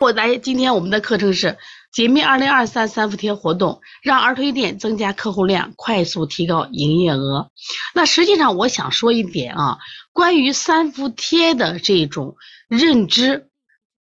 [0.00, 1.58] 我来，今天我们的课程是
[1.92, 7.50] 解密二零二三三伏贴活动，让儿童店增加客户量，快速提高营业额。
[7.94, 9.78] 那实际上我想说一点啊，
[10.14, 12.36] 关于三伏贴的这种
[12.66, 13.50] 认知，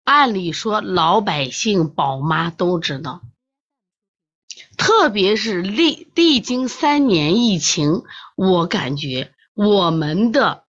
[0.04, 3.24] 按理说老百姓宝妈都知道，
[4.78, 8.04] 特别是历历经三年疫情，
[8.36, 10.67] 我感觉我们的。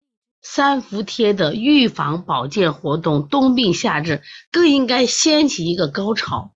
[0.48, 4.22] 三伏贴的预防保健活动，冬病夏治
[4.52, 6.54] 更应该掀起一个高潮。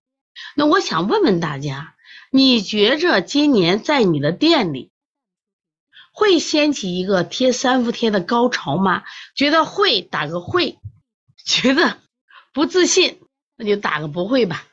[0.54, 1.96] 那我想问问大家，
[2.30, 4.92] 你觉着今年在你的店里
[6.12, 9.02] 会掀起一个贴三伏贴的高潮吗？
[9.34, 10.78] 觉得会打个会，
[11.44, 11.98] 觉得
[12.52, 13.20] 不自信
[13.56, 14.64] 那就打个不会吧。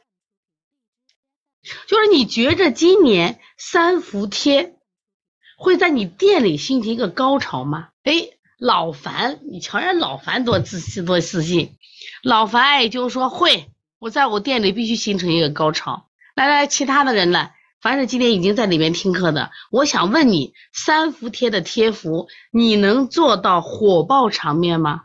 [1.87, 4.75] 就是你觉着今年三伏贴
[5.57, 7.89] 会在你店里兴起一个高潮吗？
[8.03, 8.36] 哎。
[8.57, 11.77] 老樊，你瞧人老樊多自信多自信，
[12.23, 16.09] 老樊也就说会，我在我店里必须形成一个高潮。
[16.35, 17.51] 来来，其他的人呢？
[17.79, 25.03] 凡是今天已经在里面听课的，我想问你，三伏贴的贴服，你能做到火爆场面吗？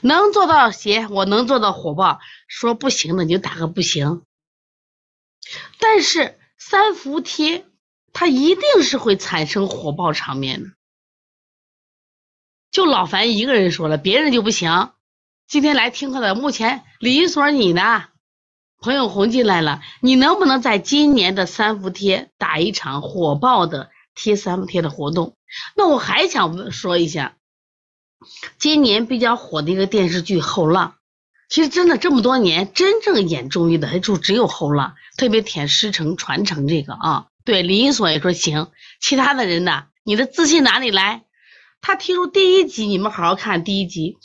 [0.00, 2.18] 能做到行，我能做到火爆。
[2.48, 4.22] 说不行的你就打个不行。
[5.78, 7.64] 但是三伏贴
[8.12, 10.70] 它一定是会产生火爆场面的。
[12.72, 14.92] 就老樊一个人说了，别人就不行。
[15.46, 18.04] 今天来听课的，目前李一所你呢？
[18.80, 25.36] 朋友红进来了，你能不能在今年的三伏贴打一场火爆的贴三伏贴的活动？
[25.76, 27.36] 那我还想说一下，
[28.58, 30.94] 今年比较火的一个电视剧《后浪》，
[31.54, 37.26] 其实真的这么多年真正演中医的就只有后浪，特别舔师承传承这个啊。
[37.44, 39.84] 对李一所也说行，其他的人呢？
[40.04, 41.24] 你的自信哪里来？
[41.82, 44.16] 他提出第一集，你们好好看第一集。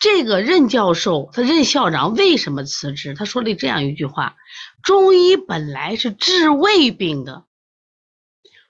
[0.00, 3.14] 这个任教授，他任校长为什么辞职？
[3.14, 4.36] 他说了这样一句话：
[4.82, 7.44] 中医本来是治胃病的，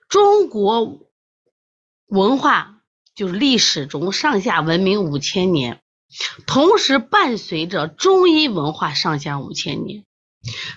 [0.09, 1.01] 中国
[2.07, 2.83] 文化
[3.17, 5.81] 就是历史中上下文明五千年，
[6.47, 10.05] 同时伴随着中医文化上下五千年。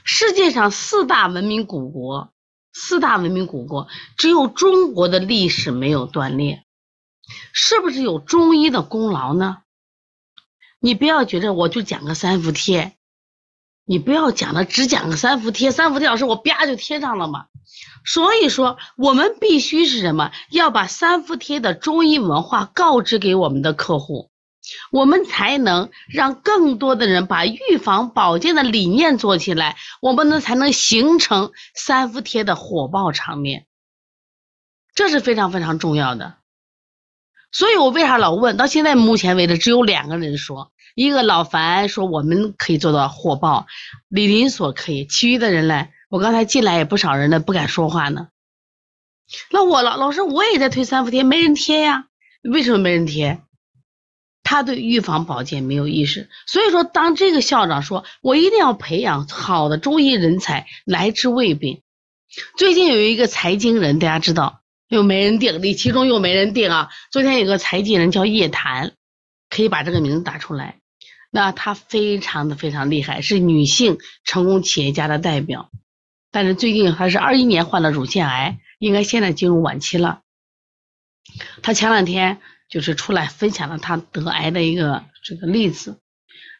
[0.05, 2.31] 世界上四大文明古国，
[2.71, 6.63] 四大文明古国只有中国的历史没有断裂。
[7.53, 9.57] 是不是有中医的功劳呢？
[10.79, 12.95] 你不要觉得我就讲个三伏贴，
[13.83, 17.47] 你不要讲的只讲个三伏贴，三伏贴老师我啪就贴上了嘛。
[18.05, 20.31] 所以说，我们必须是什么？
[20.51, 24.29] 要把三伏贴的中医文化告知给我们的客户，
[24.91, 33.65] 我们才能让更多的人把预防保健的理念做起来，我们呢才能形成三伏贴的火爆场面，
[34.93, 36.37] 这是非常非常重要的。
[37.51, 38.57] 所以我为啥老问？
[38.57, 43.67] 到现在目前为止，只有两个人说，一个老樊说我们可以做到火爆，
[44.09, 45.87] 李林所可以，其余的人呢？
[46.09, 48.27] 我刚才进来也不少人呢，不敢说话呢。
[49.51, 52.05] 那我老老师我也在推三伏贴，没人贴呀？
[52.43, 53.41] 为什么没人贴？
[54.43, 56.29] 他对预防保健没有意识。
[56.45, 61.81] 所以说，当这个校长说我一定要培养好的中医人才来治胃病。
[62.57, 64.61] 最近有一个财经人，大家知道。
[64.89, 66.89] 又没人定，你其中又没人定啊！
[67.11, 68.93] 昨天有个财经人叫叶檀，
[69.49, 70.79] 可以把这个名字打出来。
[71.29, 75.69] 那她非常的非常厉害，是女性成功企业家的代表。
[76.31, 80.21] 但是最近还是二一年患了乳腺癌，应该现在进入晚期了。
[81.61, 82.39] 她前两天
[82.69, 85.99] 就是出来分享了她得癌的一个这个例子，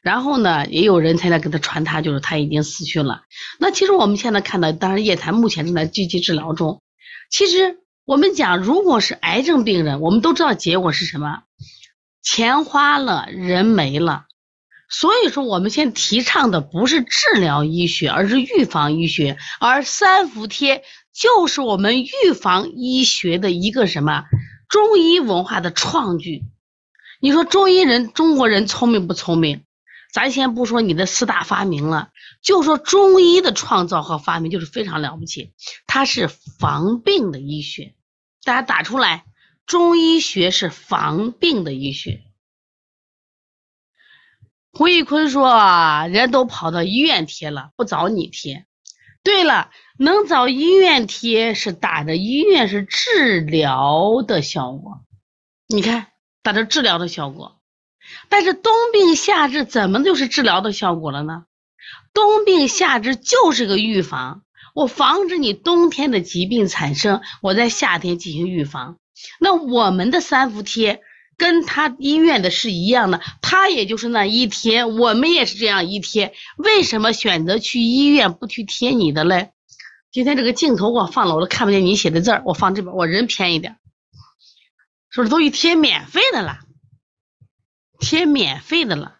[0.01, 3.23] 然后呢，也有人才在给她传，她就是她已经死去了。
[3.57, 6.81] 那其实我们现在看到，当然叶檀目前正在积极治疗中。
[7.29, 7.79] 其实。
[8.07, 11.43] 我们讲，如果是癌症病人，我们都知道结果是什么，
[12.21, 14.27] 钱花了，人没了。
[14.89, 19.37] 所以说，我们现在提倡的不是治疗医学，而是预防医学。
[19.59, 24.23] 而三伏贴就是我们预防医学的一个什么
[24.69, 26.43] 中医文化的创举。
[27.19, 29.65] 你说中医人，中国人聪明不聪明？
[30.13, 35.51] 咱先不说你的四大发明了，就说中医的创造和发明就是非常了不起，
[35.87, 37.95] 它是防病的医学。
[38.47, 39.25] 大家打出来，
[39.65, 42.21] 中医学是防病的医学。
[44.71, 45.49] 胡玉坤说
[46.07, 48.65] ：“人都跑到医院贴了，不找你贴。”
[49.21, 55.01] 对了，能找医院贴是打着医院是治疗的效果。
[55.67, 56.07] 你看，
[56.41, 57.59] 打着治疗的效果。
[58.29, 61.43] 但是冬病夏治怎么就是治疗的效果了呢？
[62.13, 64.45] 冬病夏治就是个预防。
[64.77, 68.99] 我防止你冬天的疾病产生，我在夏天进行预防。
[69.39, 71.01] 那我们的三伏贴
[71.35, 76.35] 跟他医院的是一样的，他也就是那一贴，我们也是这样一贴。
[76.57, 79.49] 为什么选择去医院不去贴你的嘞？
[80.11, 82.43] 今天这个镜头我放了，我都看不见你写的字儿。
[82.45, 83.77] 我放这边，我人偏一点，
[85.09, 86.59] 是不是都一贴免费的了？
[87.99, 89.15] 贴免费的了，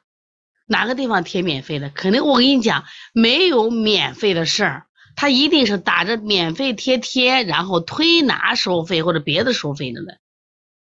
[0.68, 1.90] 哪个地方贴免费的？
[1.90, 4.87] 肯定我跟你讲，没有免费的事儿，
[5.18, 10.20] 他一定是打着免费贴贴，然后推拿收费或者别的收费的了。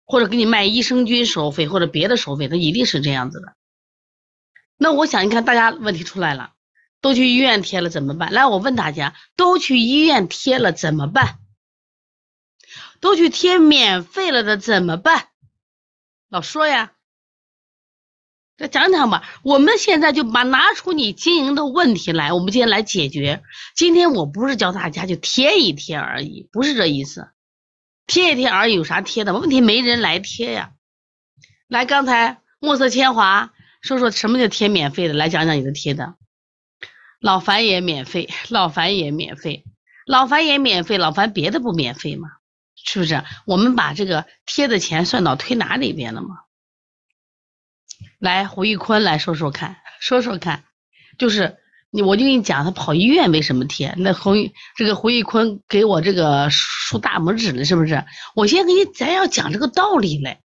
[0.05, 3.55] 或者给你卖益生菌收费，或者别的收费，他一定是这样子的。
[4.77, 6.53] 那我想，你看大家问题出来了，
[6.99, 8.31] 都去医院贴了怎么办？
[8.33, 11.39] 来，我问大家，都去医院贴了怎么办？
[12.99, 15.29] 都去贴免费了的怎么办？
[16.29, 16.91] 老说呀，
[18.67, 19.23] 讲讲吧。
[19.43, 23.41] 我们现在就把拿出你经营的问题来，我们今天来解决。
[23.75, 27.29] 今天我不是教大家就贴一贴而已，不是这意思。
[28.07, 29.33] 贴一贴而已，有啥贴的？
[29.33, 30.71] 问题没人来贴呀。
[31.67, 35.13] 来，刚才墨色铅华说说什么叫贴免费的？
[35.13, 36.15] 来讲讲你的贴的。
[37.19, 39.63] 老樊也免费，老樊也免费，
[40.05, 42.29] 老樊也免费，老樊别的不免费吗？
[42.75, 43.23] 是不是？
[43.45, 46.42] 我们把这个贴的钱算到推拿里边了吗？
[48.23, 50.63] 来，胡玉坤来说说看，说说看，
[51.17, 51.57] 就是。
[51.95, 53.93] 你我就跟你讲，他跑医院为什么贴？
[53.99, 54.31] 那胡
[54.75, 58.03] 这个胡玉坤给我这个竖大拇指了，是不是？
[58.33, 60.39] 我先给你，咱要讲这个道理嘞，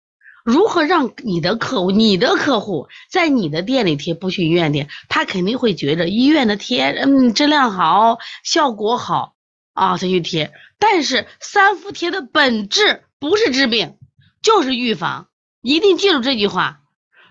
[0.43, 9.35] 如何让你的客户、你的客户在你的店里贴，不去医院贴，他肯定会觉着医院的贴，嗯，质量好，效果好
[9.75, 10.51] 啊，才去贴。
[10.79, 13.97] 但是三伏贴的本质不是治病，
[14.41, 15.27] 就是预防，
[15.61, 16.79] 一定记住这句话。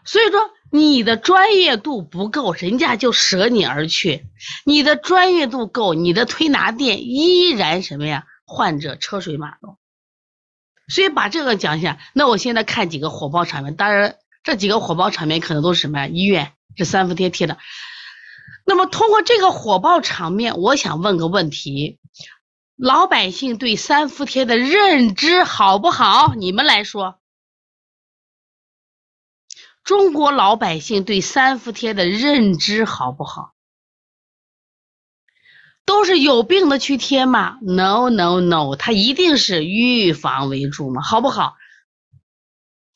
[0.05, 0.51] 所以说。
[0.71, 4.25] 你的专业度不够，人家就舍你而去；
[4.65, 8.25] 你的专业度够，你的推拿店依然什么呀？
[8.45, 9.79] 患者车水马龙。
[10.89, 12.01] 所以把这个讲一下。
[12.13, 16.09] 那我现在看几个火爆场面，当然这几个火爆场面可能都是什么呀？
[16.09, 17.57] 医院这三伏贴贴的。
[18.67, 22.01] 那么通过这个火爆场面，我想问个问题：
[22.75, 26.35] 老百姓对三伏贴的认知好不好？
[26.35, 27.21] 你们来说。
[29.85, 33.53] 中国老百姓对三伏贴的认知好不好？
[35.85, 41.57] 都是有病的去贴吗？No No No，它一定是预防为主嘛，好不好？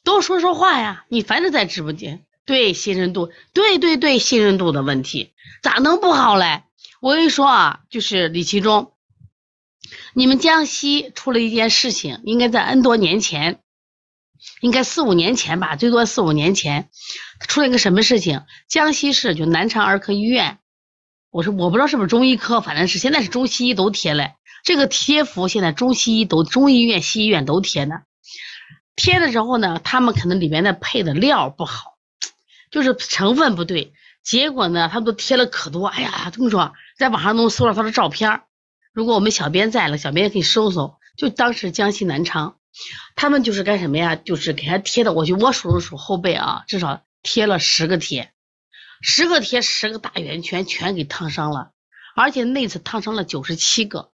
[0.03, 1.05] 多说说话呀！
[1.09, 6.63] 你反正在直播间，对信任度，对对对，信任度的问题咋能不好嘞？
[7.03, 8.95] 我跟你说啊，就是李其中，
[10.15, 13.61] 你们江西出了一件事情，应该在 N 多年前。
[14.61, 16.89] 应该四五年前吧，最多四五年前，
[17.41, 18.43] 出了一个什么事情？
[18.69, 20.59] 江西市就南昌儿科医院，
[21.31, 24.33] 我说我不知道是不是中医科，反正是现在是中西医都贴了
[24.65, 28.01] 这个贴服，现在中西医都中医院、西医院都贴呢。
[28.97, 31.95] 贴的时候呢，他们可能里面的配的料不好，
[32.71, 33.93] 就是成分不对，
[34.25, 35.87] 结果呢，他们都贴了可多。
[35.87, 38.43] 哎呀，这么说，在网上能搜到他的照片
[38.93, 42.58] 如果我们小编在了，小编也可以搜搜，就当时江西南昌。
[43.17, 44.15] 他们就是干什么呀？
[44.15, 48.33] 就是给他贴的，我就我数了数后背啊，至少贴了十个贴，
[49.01, 51.73] 十个贴，十个大圆圈，全给烫伤了，
[52.15, 54.13] 而且那次烫伤了九十七个，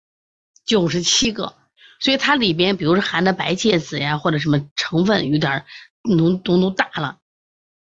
[0.64, 1.54] 九十七个，
[2.00, 5.66] 所以它里边比如说含的白芥子呀，或者什么成分有点
[6.02, 7.18] 浓浓度大了，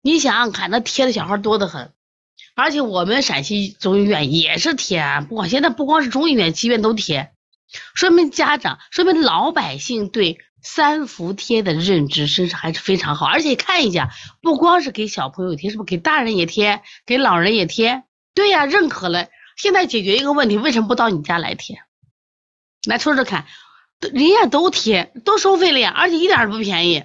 [0.02, 1.92] 你想想看，那贴的小孩多得很，
[2.54, 7.32] 而且我们陕西中医院也是贴，不光现在不光是中医院，医院都贴，
[7.94, 10.38] 说明家长，说明老百姓对。
[10.62, 14.10] 三伏贴的认知身上还是非常好，而且看一下，
[14.42, 18.04] 不光是给小朋友贴，是不是给大人也贴，给老人也贴？
[18.34, 19.28] 对呀，认可了。
[19.56, 21.82] 现在解决一个问题，为什么不到你家来贴？
[22.86, 23.46] 来说说看，
[24.00, 27.04] 人家都贴，都收费了呀，而且一点都不便宜。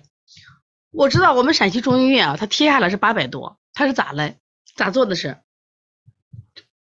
[0.92, 4.38] 我知道我们陕西中医院啊，他贴下来是八百多，他是咋嘞？
[4.76, 5.38] 咋做的是？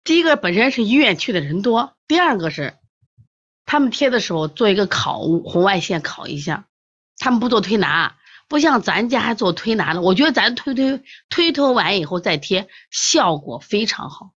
[0.04, 2.76] 第一个本身是医院去的人多，第二个是。
[3.66, 6.66] 他们贴的时候做一个烤红外线烤一下，
[7.18, 8.16] 他们不做推拿，
[8.48, 10.02] 不像咱家做推拿的。
[10.02, 14.32] 我觉得咱推推推推完以后再贴，效果非常好。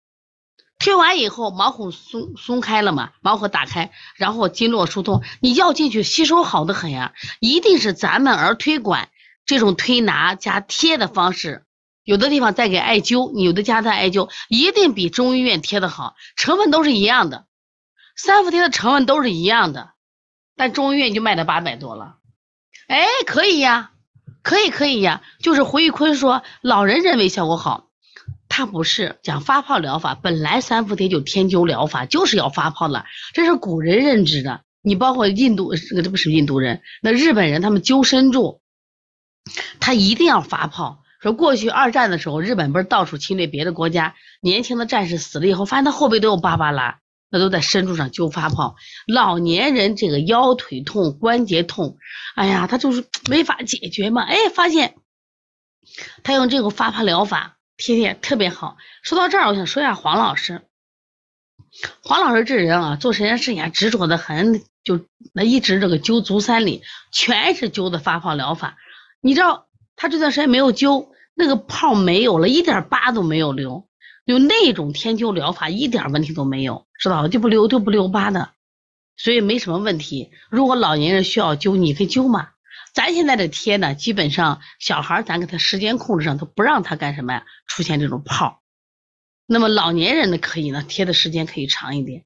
[0.77, 7.13] 推完以后毛孔松松开了嘛，毛孔打开，然后经络疏通，你药进去吸收好的很呀。
[7.39, 9.09] 一定是咱们儿推馆
[9.45, 11.63] 这种推拿加贴的方式，
[12.03, 17.45] 有的地方再给艾灸，有的家再艾灸，一定比中医院贴的好，成分都是一样的。
[18.15, 19.91] 三伏贴的成分都是一样的，
[20.55, 22.17] 但中医院就卖到八百多了。
[22.87, 23.91] 哎，可以呀，
[24.41, 25.21] 可以可以呀。
[25.39, 27.89] 就是胡玉坤说，老人认为效果好，
[28.47, 34.61] 他不是讲发泡疗法，本来三伏贴就天灸疗法就是要发泡的，这是古人认知的。
[34.81, 38.61] 你包括印度，这个这不是印度人，那日本人他们灸身柱，
[39.79, 41.01] 他一定要发泡。
[41.19, 46.99] 说过去二战的时候，日本不是到处侵略别的国家，年轻的战士死了以后，发现他后背都有疤疤啦，
[47.35, 48.77] 那都在深处上揪发泡。
[49.05, 51.97] 老年人这个腰腿痛、关节痛，
[52.33, 54.21] 哎呀，他就是没法解决嘛。
[54.21, 54.95] 哎，发现
[56.23, 58.77] 他用这个发泡疗法贴贴特别好。
[59.03, 60.61] 说到这儿，我想说一下黄老师。
[62.01, 68.77] 黄老师这人啊，做这件事情执着的很，就那一直这个灸足三里，全是灸的发泡疗法。
[69.19, 73.89] 你知道他这段时间没有灸，那个泡没有了，一点疤都没有留。
[74.25, 77.27] 用那种天灸疗法一点问题都没有，知道吧？
[77.27, 78.49] 就不留就不留疤的，
[79.15, 80.31] 所以没什么问题。
[80.49, 82.49] 如果老年人需要灸，你可以灸嘛。
[82.93, 87.45] 咱现在的贴呢，基本上小孩咱给他时间控制上，都不让他干什么呀？
[87.67, 88.61] 出现这种泡。
[89.45, 92.25] 那么老年人呢可以呢，贴的时间可以长一点。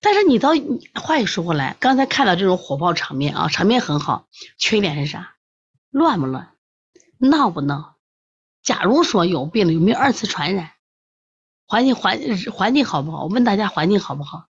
[0.00, 0.50] 但是你到
[0.94, 5.34] 话又说回来，刚才看到这种火爆场面啊，场面很好，缺点是啥？
[5.90, 6.50] 乱不乱？
[7.18, 7.96] 闹不闹？
[8.62, 10.70] 假如说有病了，有没有二次传染？
[11.72, 12.20] 环境环
[12.52, 13.22] 环境好不好？
[13.22, 14.44] 我问大家环境好不好？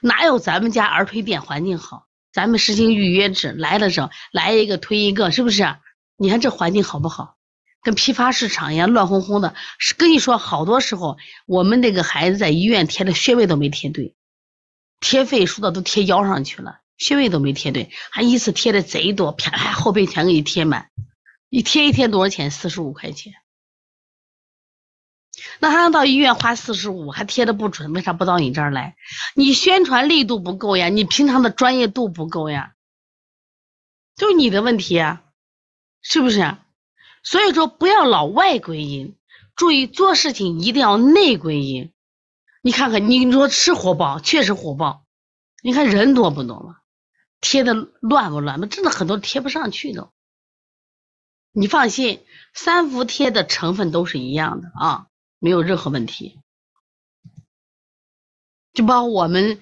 [0.00, 2.06] 哪有咱们家儿推店环境好？
[2.32, 5.76] 咱们实行预约制，来的时候来一个推一个，是不是？
[6.16, 7.36] 你看这环境好不好？
[7.82, 9.54] 跟批发市场一样乱哄哄的。
[9.78, 14.14] 是跟你说，好多时候我们那个孩子在医院贴的穴位都没贴对，
[15.00, 20.88] 贴肺输的都贴腰上去了，穴位都没贴对，还一次贴的贼多，啪啪后背全给你贴满，
[21.50, 22.50] 一贴一贴多少钱？
[22.50, 23.34] 四十五块钱。
[25.64, 28.96] 那还要到医院花四十五，还贴的不准，为啥不到你这儿来？
[29.34, 32.74] 你宣传力度不够呀，你平常的专业度不够呀，
[34.14, 35.24] 就是你的问题啊，
[36.02, 36.54] 是不是？
[37.22, 39.16] 所以说不要老外归因，
[39.56, 41.94] 注意做事情一定要内归因。
[42.60, 45.06] 你看看，你说是火爆，确实火爆。
[45.62, 46.76] 你看人多不多嘛，
[47.40, 48.66] 贴的乱不乱嘛？
[48.66, 50.10] 真的很多贴不上去的。
[51.52, 55.06] 你放心，三伏贴的成分都是一样的啊。
[55.44, 56.40] 没有任何问题，
[58.72, 59.60] 就包括我们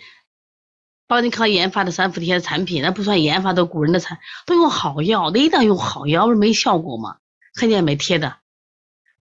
[1.08, 7.16] 邦尼康研发的三伏贴产品，那不算研发的古人的产，都用好药，那一定要用好药，不是没效果吗？
[7.54, 8.36] 看见没贴的，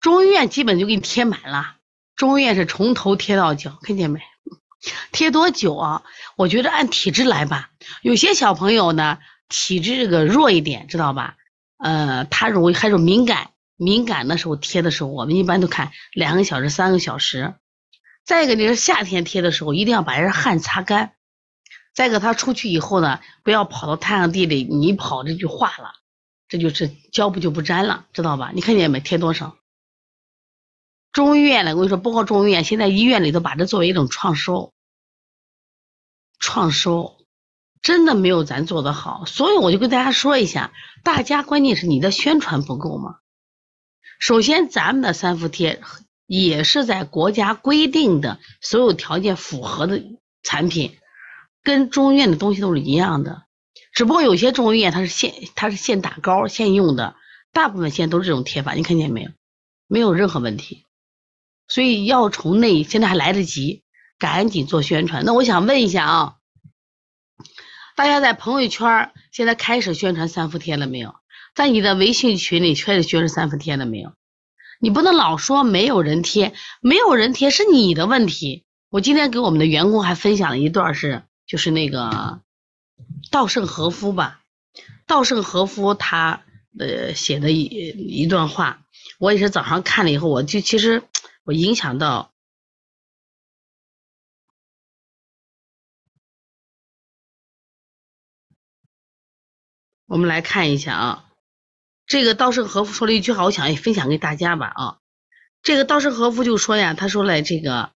[0.01, 1.77] 中医院基本就给你贴满了，
[2.17, 4.21] 中医院是从头贴到脚，看见没？
[5.13, 6.03] 贴多久啊？
[6.37, 7.71] 我觉得按体质来吧，
[8.03, 11.37] 有些小朋友呢体质这个弱一点，知道吧？
[11.77, 13.53] 呃，他容易还是敏感。
[13.79, 17.55] 敏感的时候贴的时候，我们一般都看两个小时、三个小时。
[18.25, 21.15] 再一个，你是夏天贴的时候，一定要把人汗擦干。
[21.95, 25.93] 再一个，他出去以后呢，不要跑到太阳地里，你一跑这就化了，
[26.49, 28.51] 这就是胶布就不粘了，知道吧？
[28.53, 29.01] 你看见没？
[29.01, 29.57] 贴多少？
[31.13, 34.75] 中医院呢，我跟你说，包括中医院，现在医院里头把这作为一种创收，
[36.39, 37.17] 创收
[37.81, 39.25] 真的没有咱做的好。
[39.25, 43.21] 所以我就跟大家说一下，大家关键是你的宣传不够嘛。
[44.19, 45.81] 首先，咱们的三伏贴
[46.27, 50.03] 也是在国家规定的所有条件符合的
[50.43, 50.99] 产品，
[51.63, 53.45] 跟中医院的东西都是一样的。
[53.93, 57.17] 只不过有些中医院它是现它是现打膏现用的，
[57.53, 59.31] 大部分现在都是这种贴法，你看见没有？
[59.87, 60.85] 没有任何问题。
[61.69, 63.83] 所以要从内，现在还来得及，
[64.19, 65.25] 赶紧做宣传。
[65.25, 66.37] 那我想问一下啊，
[67.95, 71.15] 大家在朋友圈现在开始宣传三伏贴了没有？
[71.59, 74.13] 在你的微信群里确实学了三伏贴了没有？
[74.79, 78.65] 你不能老说没有人贴，没有人贴是你的问题。
[78.91, 82.43] 我今天给我们的员工还分享了一段是，就是那个
[83.33, 84.41] 稻盛和夫吧，
[85.09, 86.45] 稻盛和夫他
[86.79, 88.85] 呃写的一一段话，
[89.19, 91.03] 我也是早上看了以后，我就其实
[91.43, 92.31] 我影响到，
[100.07, 101.25] 我们来看一下啊。
[102.09, 104.99] 这个稻盛和夫说了一句话，我想也分享给大家吧啊。
[105.63, 107.93] 这个稻盛和夫就说呀，他说了这个，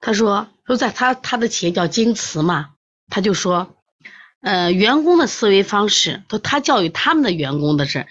[0.00, 2.70] 他说说在他他的企业叫京瓷嘛，
[3.08, 3.76] 他就说，
[4.40, 8.06] 呃，员工的思维方式，他他教育他们的员工的是，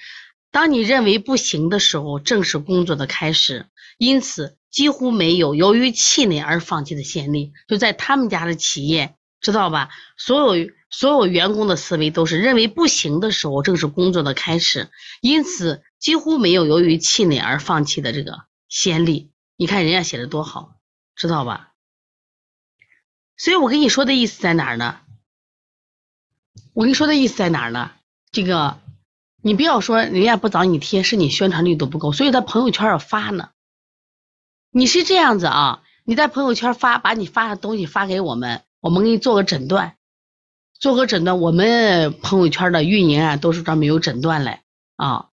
[0.51, 3.65] 当你认为不行的时候，正是工作的开始，
[3.98, 7.53] 因此几乎没有由于气馁而放弃的先例。
[7.67, 9.15] 就在他们家的企业，
[9.46, 9.90] 知道吧？
[10.18, 10.72] 所有。
[10.92, 19.30] 所有员工的思维都是认为不行的时候，正是工作的开始，因此几乎没有由于气馁而放弃的这个先例。
[19.58, 20.78] 你看人家写的多好，
[21.14, 21.74] 知道吧？
[23.36, 25.02] 所以我跟你说的意思在哪儿呢？
[26.72, 27.92] 我跟你说的意思在哪儿呢？
[28.32, 28.80] 这个
[29.42, 33.50] 你不要说人家不找你贴，是你宣传力度不够，所以在朋友圈要发呢。
[34.72, 35.84] 你是这样子啊？
[36.06, 39.96] 你在朋友圈发，把你发的东西发给我们，我们给你做个诊断。
[40.80, 41.39] 做个诊断。
[41.39, 44.60] 我们朋友圈的运营啊，都是专门有诊断嘞
[44.96, 45.30] 啊，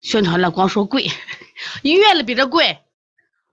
[0.00, 1.10] 宣传了光说贵，
[1.82, 2.78] 医院里比这贵。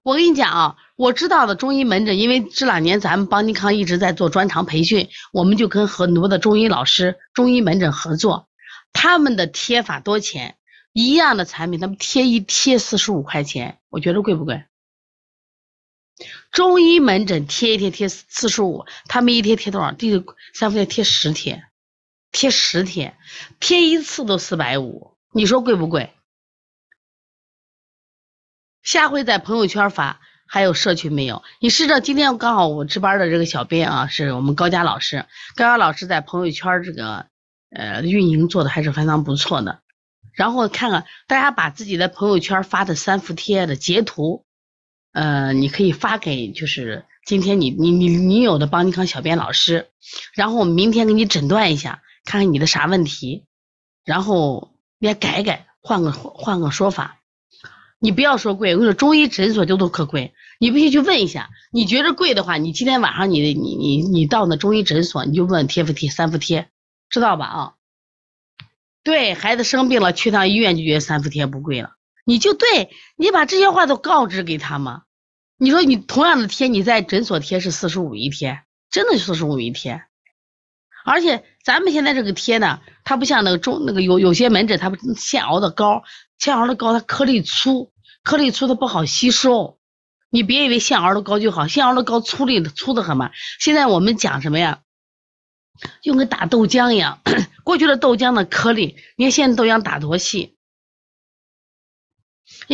[0.04, 8.48] 我跟你讲啊，我知道的中医门诊，因为这两年咱们邦尼康一直在做专场培训，我们就跟很多的中医老师、中医门诊合作，
[8.94, 10.56] 他们的贴法多钱？
[10.94, 14.66] 一样的产品，他们贴一贴四十五块钱，我觉得贵不贵？
[16.52, 19.94] 中医门诊贴一贴贴四十五，他们一贴贴多少？
[19.94, 21.64] 这个三伏贴贴十贴，
[22.32, 23.16] 贴十贴，
[23.60, 26.14] 贴一次都四百五，你说贵不贵？
[28.84, 31.44] 下回在朋友圈发，还有社区没有？
[31.60, 37.28] 你试着今天刚好我值班的这个小编啊，是我们高佳老师，高佳老师在朋友圈这个
[37.70, 39.82] 呃运营做的还是非常不错的。
[40.34, 44.46] 然后看看大家把自己的朋友圈发的三伏贴的截图，
[45.12, 49.90] 呃，你可以发给就是今天你你你你有的邦尼康小编老师，
[50.34, 53.46] 然后我明天给你诊断一下，看看你的啥问题，
[54.06, 57.18] 然后你也改改，换个换个说法。
[58.04, 61.52] 你不要说贵，我跟你说中医诊所就都可贵，你必须去问一下。
[61.72, 66.70] 你觉得贵的话，你今天晚上你你你你到那中医诊所，你就问贴不贴三伏贴，
[67.12, 67.46] 知道吧？
[67.46, 67.74] 啊，
[69.04, 71.92] 对孩子生病了去趟医院就觉得三伏贴不贵了，
[72.26, 75.04] 你就对你把这些话都告知给他吗？
[75.58, 80.04] 你说你同样的贴你在诊所贴是四十五一贴，真的四十五一贴，
[81.06, 86.04] 而且咱们现在这个贴呢，它不像那个中那个有有些门诊它不现熬的膏。
[86.40, 89.78] 现熬的膏它颗粒粗，颗粒粗它不好吸收。
[90.32, 93.30] 你别以为现熬的膏就好，现熬的膏粗粒粗的很嘛。
[93.60, 94.80] 现在我们讲什么呀？
[96.02, 97.20] 就跟打豆浆一样，
[97.64, 100.58] 过去的豆浆的颗粒，你看现在豆浆打多细，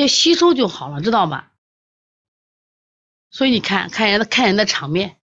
[0.01, 1.51] 要吸收就好了，知道吧？
[3.29, 5.17] 所以你看看人的看人的场面，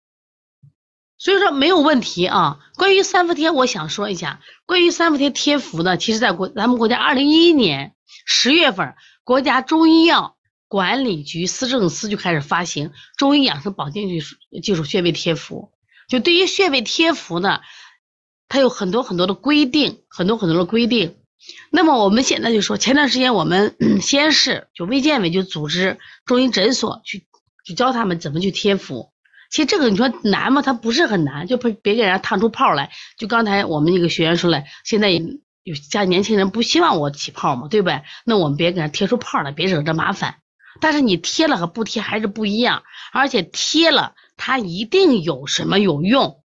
[1.18, 2.60] 所以说没有问题啊。
[2.76, 7.96] 关于三伏贴，我想说一下，关于三伏贴贴服呢，其实在国咱们国家二零一一年。
[8.26, 10.38] 十月份，国家中医药
[10.68, 15.72] 管理局司政司就开始发行中医养生保健技术技术穴位贴服。
[16.08, 17.62] 就对于穴位贴服呢，
[18.48, 21.23] 它有很多很多的规定，很多很多的规定。
[21.70, 27.26] 那么我们现在就说，前段时间我们西安市就卫健委就组织中医诊所去
[27.66, 29.12] 去教他们怎么去贴服。
[29.50, 30.62] 其实这个你说难吗？
[30.62, 32.92] 它不是很难，就别别给人家烫出泡来。
[33.18, 35.22] 就刚才我们一个学员说了，现在。
[35.66, 38.02] 有家年轻人不希望我起泡嘛，对不对？
[38.26, 40.40] 那我们别给他贴出泡来，别惹这麻烦。
[40.82, 46.43] 但是你贴了和不贴还是不一样，而且贴了它一定有什么有用。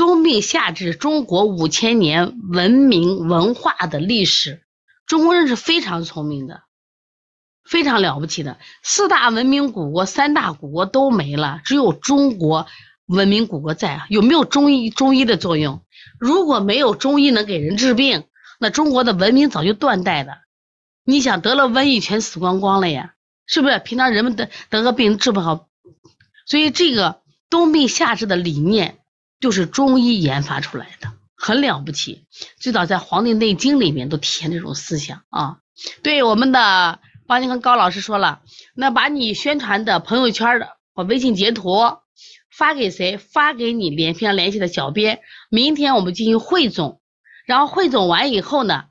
[0.00, 4.62] 冬病夏治，中国五千年文明文化的历史，
[5.04, 6.62] 中国人是非常聪明的，
[7.64, 8.56] 非常了不起的。
[8.82, 12.66] 四大文明古国、三大古国都没了，只有中国
[13.04, 14.06] 文明古国在。
[14.08, 14.88] 有没有中医？
[14.88, 15.84] 中医的作用？
[16.18, 18.24] 如果没有中医能给人治病？
[18.58, 20.38] 那中国的文明早就断代了，
[21.04, 23.12] 你想得了瘟疫全死光光了呀？
[23.44, 23.78] 是不是？
[23.80, 25.68] 平常人们得得个病治不好，
[26.46, 28.99] 所以这个冬病夏治的理念
[29.40, 32.26] 就是中医研发出来的，很了不起。
[32.58, 35.58] 最早在《黄帝内经》里面都体现这种思想啊。
[36.02, 38.42] 对我们的邦尼康高老师说了，
[38.74, 41.78] 那把你宣传的朋友圈的或微信截图
[42.54, 43.16] 发给谁？
[43.16, 47.00] 发给你联平常联系的小编，明天我们进行汇总。
[47.46, 48.84] 然后汇总完以后呢，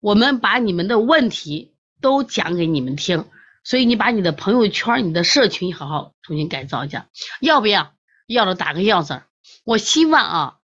[0.00, 3.24] 我们把你们的问题都讲给你们听，
[3.64, 7.08] 所以你把你的朋友圈、你的社群好好重新改造一下，
[7.40, 7.94] 要不要？
[8.26, 9.22] 要的打个要字。
[9.66, 10.58] 我希望啊，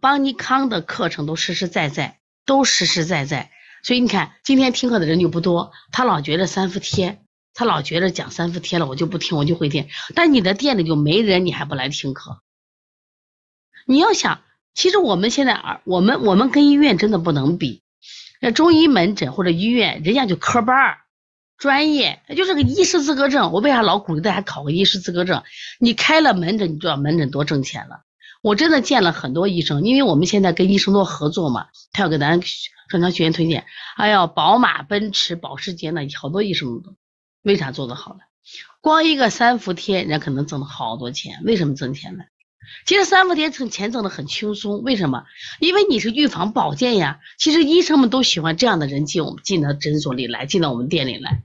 [0.00, 3.50] 邦尼康的课程都实实在在，都实实在在。
[3.82, 7.20] 所以你看，今天听课的人就不多，他老觉得三伏贴，
[7.54, 9.88] 他老觉得讲三伏贴了，我就不听，我就会听。
[10.14, 12.40] 但你的店里就没人，你还不来听课？
[13.84, 14.42] 你要想。
[14.74, 17.82] 其实我们现在啊，我们我们跟医院真的不能比。
[18.40, 20.98] 那中医门诊或者医院，人家就科班儿，
[21.58, 23.52] 专业，就是个医师资格证。
[23.52, 25.42] 我为啥老鼓励大家考个医师资格证？
[25.80, 28.04] 你开了门诊，你知道门诊多挣钱了。
[28.42, 32.40] 我真的见了很多医生，因为我们现在跟医生多合作嘛，他要给咱
[32.88, 33.66] 正常学员推荐。
[33.96, 36.94] 哎呀，宝马、奔驰、保时捷呢，好多医生都
[37.42, 38.20] 为啥做的好呢？
[38.80, 41.40] 光一个三伏贴，人家可能挣了好多钱。
[41.44, 42.22] 为什么挣钱呢？
[42.86, 45.24] 其实三伏贴挣钱挣的很轻松，为什么？
[45.58, 47.18] 因为你是预防保健呀。
[47.36, 51.42] 其实医生们都喜欢这样的人进我们进到诊所里来，进到我们店里来。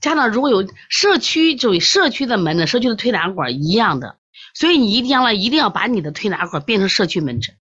[0.00, 4.18] 家长如果有社区，就社区的门诊、社区的推拿馆一样的，
[4.54, 7.56] 所以你一定要一定要把你的推拿馆变成社区门诊，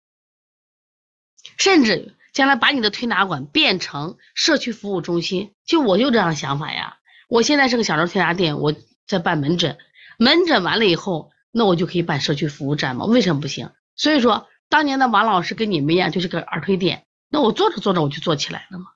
[1.58, 5.54] 甚至将来把你的推拿馆变成社区服务中心。
[5.66, 6.98] 就我就这样想法呀。
[7.28, 8.74] 我现在是个小儿推拿店，我
[9.08, 9.78] 在办门诊，
[10.18, 11.32] 门诊完了以后。
[11.58, 13.06] 那我就可以办社区服务站吗？
[13.06, 13.72] 为什么不行？
[13.96, 18.88] 所以说当年的王老师跟你们一样，就是个儿推店，那我做着做着我就做起来了嘛。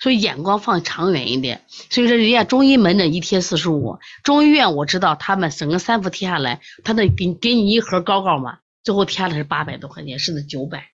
[0.00, 1.64] 所以眼光放长远一点。
[1.90, 10.90] 所以说，人家中医门诊一贴四十五，中医院我知道他们整个三副贴下来，他那给给你一盒膏膏嘛，最后贴的是八百多块钱，甚至九百，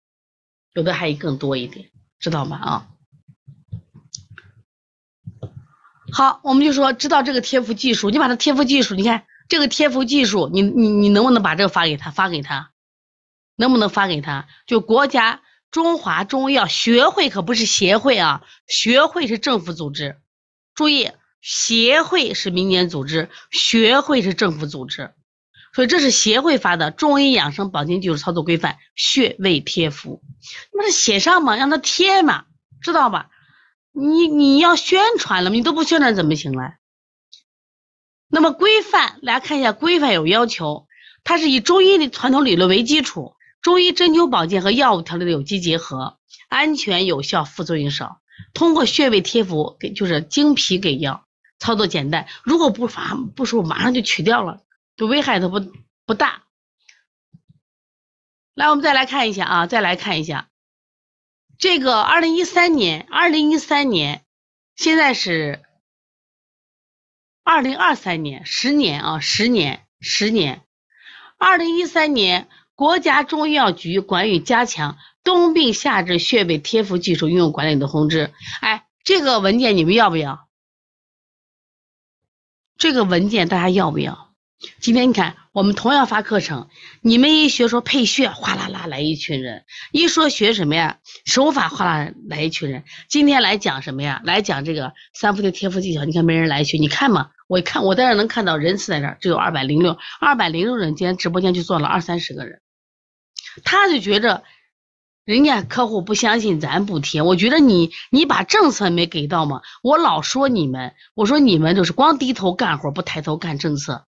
[0.73, 2.57] 有的还更多一点，知道吗？
[2.57, 2.89] 啊。
[6.13, 12.11] 好，我们就说知道这个贴敷技术，你把它贴敷技术，你看这个贴敷技术，你你你能不能把这个发给他？
[12.11, 12.71] 发给他，
[13.57, 14.47] 能不能发给他？
[14.67, 15.41] 就国家。
[15.75, 20.21] 中华中医药学会可不是协会啊，学会是政府组织，
[20.73, 21.11] 注意，
[21.41, 25.13] 协会是民间组织，学会是政府组织，
[25.75, 30.23] 所以这是协会发的《中医养生保健技术操作规范》穴位贴敷，
[30.73, 32.45] 那是写上嘛，让他贴嘛，
[32.81, 33.31] 知道吧？
[33.91, 36.75] 你你要宣传了，你都不宣传怎么行呢？
[38.29, 40.87] 那么规范，大家看一下规范有要求，
[41.25, 43.35] 它是以中医的传统理论为基础。
[43.65, 46.19] 中医针灸保健和药物调理的有机结合，
[46.51, 48.21] 安全有效，副作用少。
[48.53, 51.27] 通过穴位贴敷给就是经皮给药，
[51.59, 52.29] 操作简单。
[52.43, 54.61] 如果不发不舒服，马上就取掉了，
[54.97, 55.73] 就危害都不
[56.05, 56.43] 不大。
[58.53, 60.51] 来，我们再来看一下啊，再来看一下
[61.57, 64.27] 这个二零一三年，二零一三年，
[64.77, 65.65] 现在是
[67.43, 70.67] 二零二三年，十年啊，十年，十年，
[71.39, 72.47] 二零一三年。
[72.77, 80.49] 国家中医药局关于加强冬病夏治穴位贴敷技术运用管理的通知，哎，这个文件你们要不要？
[82.77, 84.35] 这个文件大家要不要？
[84.81, 86.69] 今天你看，我们同样发课程，
[87.01, 89.61] 你们一学说配穴，哗啦啦来一群人；
[89.93, 92.83] 一说学什么呀，手法，哗啦来一群人。
[93.09, 94.21] 今天来讲什么呀？
[94.25, 97.31] 来讲这个三伏贴贴敷技巧，你看没人来学，你看嘛。
[97.47, 102.61] 我一看，我在这能看到人次在这儿，只有二百零六，二百零六人，今天直播间就坐了二三十个人。
[103.63, 104.43] 他就觉着
[105.25, 109.63] 人家客户不相信咱补贴，我觉得你你把政策没给到吗？
[109.83, 114.07] 我老说你们，我说你们就是光低头干活不抬头干政策。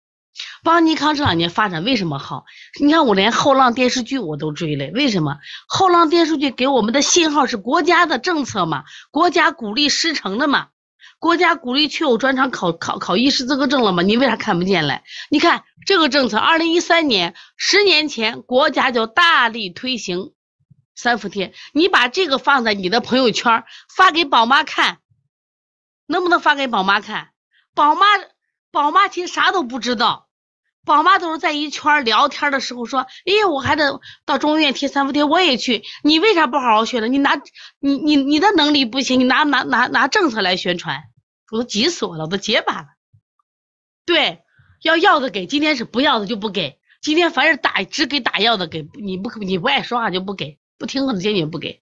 [0.63, 2.45] 邦尼康这两年发展为什么好？
[2.81, 5.37] 你看我连后浪电视剧我都追了，为什么？
[5.67, 10.69] 后浪电视剧给我们的信号是国家的政策嘛，国家鼓励师承的嘛。
[11.23, 14.03] 国家鼓励去有专长考考考医师资格证了吗？
[14.03, 15.03] 你为啥看不见嘞？
[15.29, 20.33] 你看这个政策，二零一三年，十年前国家就大力推行
[20.95, 23.63] 三伏贴，你把这个放在你的朋友圈
[23.95, 24.97] 发给宝妈看，
[26.07, 27.29] 能不能发给宝妈看？
[27.73, 28.05] 宝妈
[28.69, 30.27] 宝妈其实啥都不知道，
[30.83, 35.83] 宝妈都是在一圈聊天的时候说，哎，我还得到中医院贴三伏贴，我也去。
[36.03, 37.07] 你为啥不好好学呢？
[37.07, 37.41] 你拿
[37.79, 41.01] 你你你的能力不行，你拿拿拿拿政策来宣传。
[41.51, 42.87] 我都急死我了，我都结巴了。
[44.05, 44.43] 对，
[44.81, 46.79] 要要的给，今天是不要的就不给。
[47.01, 51.81] 今天凡是打只给打药的给，你不你不爱说话就不给，不听话的坚决不给。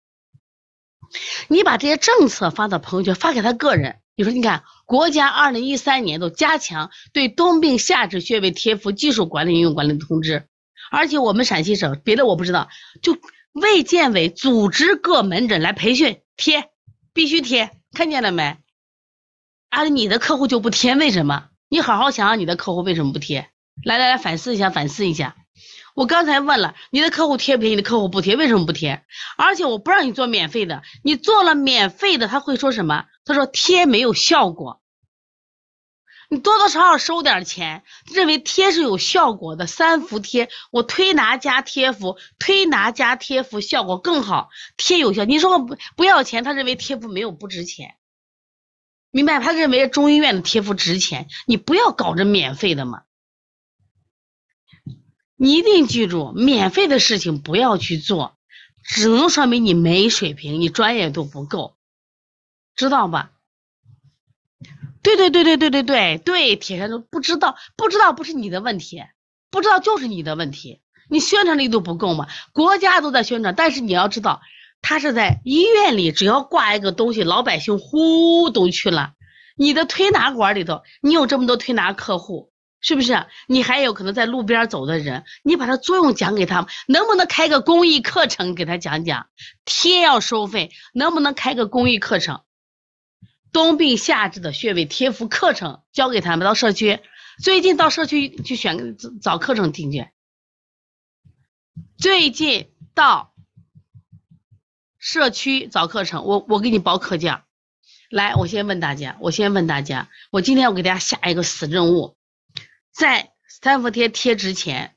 [1.48, 4.00] 你把这些政策发到朋友圈，发给他个人。
[4.16, 10.48] 你说，你看，国家二零一三年都加强对冬病夏治穴位贴敷技术管理应用管理的通知，
[10.92, 12.70] 而且我们陕西省别的我不知道，
[13.02, 13.18] 就
[13.54, 16.70] 卫健委组织各门诊来培训贴，
[17.14, 18.58] 必须贴，看见了没？
[19.72, 21.46] 啊，你的客户就不贴，为什么？
[21.70, 23.50] 你好好想想，你的客户为什么不贴？
[23.86, 25.38] 来来来，反思一下，反思一下。
[25.96, 27.70] 我刚才问了，你的客户贴不贴？
[27.70, 29.06] 你的客户不贴，为什么不贴？
[29.38, 33.06] 而且我不让你做免费的，你做了免费的，他会说什么？
[33.24, 34.82] 他说贴没有效果。
[36.30, 39.68] 你多多少少收点钱，认为贴是有效果的。
[39.68, 45.24] 三伏贴，我推拿加贴敷，推拿加贴敷效果更好，贴有效。
[45.24, 47.96] 你说不不要钱，他认为贴敷没有不值钱。
[49.12, 49.40] 明白？
[49.40, 53.04] 他认为中医院的贴敷值钱，你不要搞这免费的嘛。
[55.36, 58.38] 你一定记住，免费的事情不要去做，
[58.84, 61.76] 只能说明你没水平，你专业度不够，
[62.76, 63.32] 知道吧？
[65.04, 69.04] 对对对对对对对对，铁山都不知道，不知道不是你的问题，
[69.50, 72.28] 不知道就是你的问题，你宣传力度不够嘛？
[72.54, 74.42] 国家都在宣传，但是你要知道。
[74.82, 79.14] 他是在医院里，只要挂一个东西，老百姓呼都去了。
[79.56, 83.28] 你的推拿馆里头，你有这么多推拿客户，是不是？
[83.48, 89.28] 你还有可能在路边走的人，你把它作用讲给他们，能不能开个公益课程给他讲讲？
[89.66, 92.42] 贴要收费，能不能开个公益课程？
[93.54, 97.00] 冬病夏治的穴位贴敷课程教给他们，到社区，
[97.42, 100.08] 最近到社区去选找课程进去。
[101.98, 103.31] 最近到。
[105.02, 107.42] 社区找课程，我我给你报课件。
[108.12, 112.16] 来，我先问大家，我先问大家，我今天我给大家下一个死任务，
[112.94, 114.96] 在三伏贴贴之前，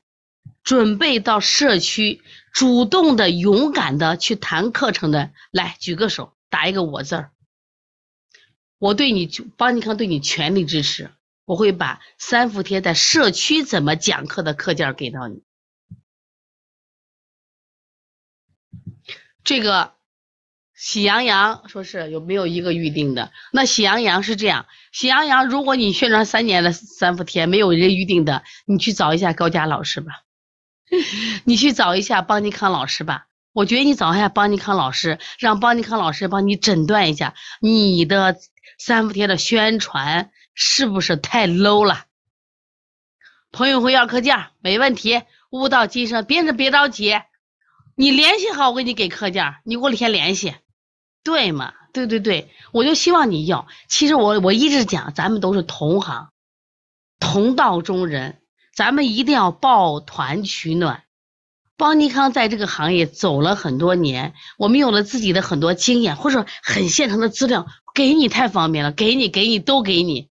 [0.63, 2.21] 准备到社区
[2.53, 7.31] 主动的、勇敢的去谈课程的，来举个手，打一个我字儿。
[8.77, 11.09] 我对你邦尼康对你全力支持，
[11.45, 15.41] 我会把三伏贴在社区怎么讲课的课件给到你。
[19.45, 19.93] 这个
[20.75, 23.31] 喜羊羊说是有没有一个预定的？
[23.53, 30.23] 那喜羊羊是这样，喜羊羊，如果你宣传三年的三伏贴没有人预定的，你去找一下高佳老师吧，
[31.45, 33.27] 你去找一下邦尼康老师吧。
[33.53, 38.37] 我觉得你找一下邦尼康老师，让邦尼康老师帮你诊断一下你的。
[38.77, 42.05] 三伏贴的宣传是不是太 low 了？
[43.51, 45.21] 朋友会要课件，没问题。
[45.49, 47.13] 悟道今生，别别着急，
[47.95, 50.53] 你联系好，我给你给课件，你给我先联系，
[51.23, 51.73] 对吗？
[51.93, 53.67] 对对对，我就希望你要。
[53.87, 56.29] 其实我我一直讲，咱们都是同行，
[57.19, 58.41] 同道中人，
[58.75, 61.03] 咱们一定要抱团取暖。
[61.77, 67.65] 邦尼康在这个行业走了很多年，我们有了自己的很多经验，或者很现成的资料。
[67.93, 70.27] 给你太方便了，给你给你都给你，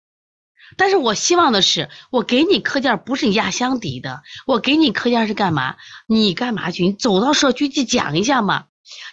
[0.77, 5.75] 但是我希望的是，我给你课件不是压箱底的，我给你课件是干嘛？
[6.07, 6.83] 你干嘛去？
[6.85, 8.65] 你走到社区去讲一下嘛，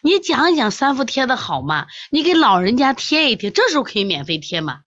[0.03, 4.81] 你讲一讲三伏贴的好嘛，你给老人家贴一贴，这时候可以免费贴嘛，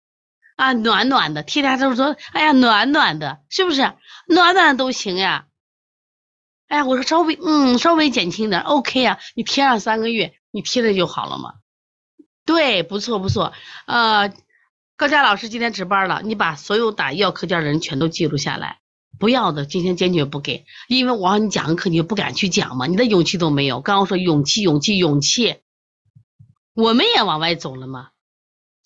[0.57, 3.93] 啊，暖暖的，贴贴就是说，哎呀，暖暖的，是不是？
[4.29, 5.47] 暖暖都行呀，
[6.69, 11.55] 哎呀，我说稍微，嗯，稍微减轻点，OK 呀，你贴上三个月，你贴的就好了嘛。
[12.45, 13.53] 对，不错不错，
[13.87, 14.33] 呃，
[14.97, 18.79] 高佳老师今天值班了，你把所有打要课件的人全都记录下来，
[19.19, 23.83] 不要的今天坚决不给，因为我让你讲个课，你就不敢去讲嘛，你的勇气都没有。
[23.83, 25.57] 刚刚说勇气，勇气，勇气，
[26.73, 28.09] 我们也往外走了嘛，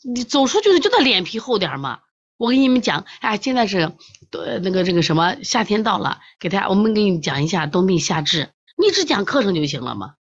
[0.03, 2.01] 你走出去就得脸皮厚点嘛。
[2.37, 3.93] 我给你们讲，哎，现在是
[4.33, 10.15] 呃那个这个什么夏天到了，给大家我们给你讲一下冬病夏治，你只讲课程就行了嘛，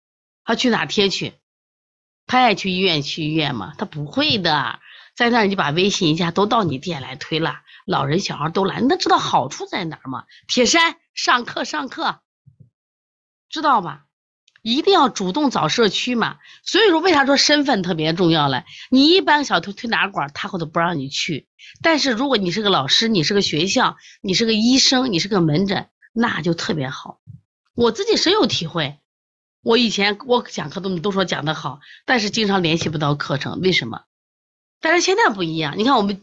[0.45, 1.33] 他去哪贴去？
[2.27, 3.73] 他爱去医院去医院吗？
[3.79, 4.81] 他不会的，
[5.19, 10.27] 在那儿你把微信一下都到你店来推了，老人小孩都来，那知道好处在哪儿吗？
[10.47, 12.21] 铁山上课上课，
[13.51, 14.05] 知道吧？
[14.63, 16.39] 一定要主动找社区嘛。
[16.63, 18.65] 所以说，为啥说身份特别重要嘞？
[18.91, 21.49] 你一般小推推拿馆，他会都不让你去。
[21.83, 27.19] 但是如果你是个老师，你是个学校，你是个医生，你是个门诊，那就特别好。
[27.75, 29.01] 我自己深有体会。
[29.65, 34.03] 我以前我讲课都都说讲的好，但是经常联系不到课程，为什么？
[34.81, 36.21] 但是现在不一样，你看我们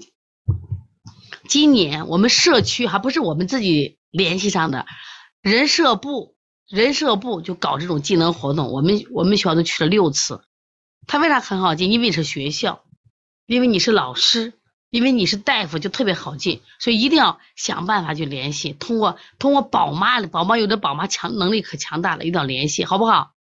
[1.48, 4.86] 今年我们社区还不是我们自己联系上的，
[5.42, 6.36] 人社部
[6.68, 10.42] 人社部就搞这种技能活动，我们我们学校都去了六次。
[11.06, 11.92] 他为啥很好进？
[11.92, 12.84] 因为是学校，
[13.46, 14.54] 因为你是老师，
[14.90, 16.62] 因为你是大夫，就特别好进。
[16.80, 23.34] 所以一定要想办法去联系，通过通过宝妈，宝妈有的宝妈强能力可强大了，一定要联系，好不好？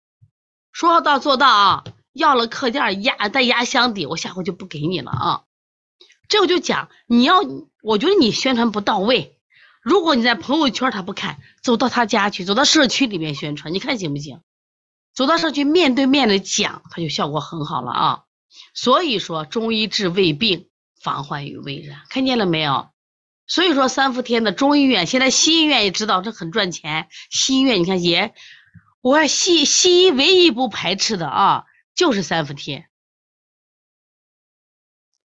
[0.73, 1.85] 说到做到啊！
[2.15, 5.43] 要了课件压在压箱底，我下回就不给你了啊！
[6.29, 7.41] 这我就讲，你要
[7.83, 9.39] 我觉得你宣传不到位。
[9.83, 14.41] 如果你在朋友圈他不看，走到他家去，走到社区里面宣传，你看行不行？
[15.13, 18.23] 走到社区面对面的讲，他就效果很好了啊！
[18.73, 20.69] 所以说，中医治未病，
[21.03, 22.89] 防患于未然，看见了没有？
[23.47, 28.33] 所以说，三伏天的中医院，现在西医院也知道这很赚钱，西医院你看也。
[29.03, 31.65] 我西西医唯一不排斥的啊，
[31.95, 32.89] 就是三伏贴。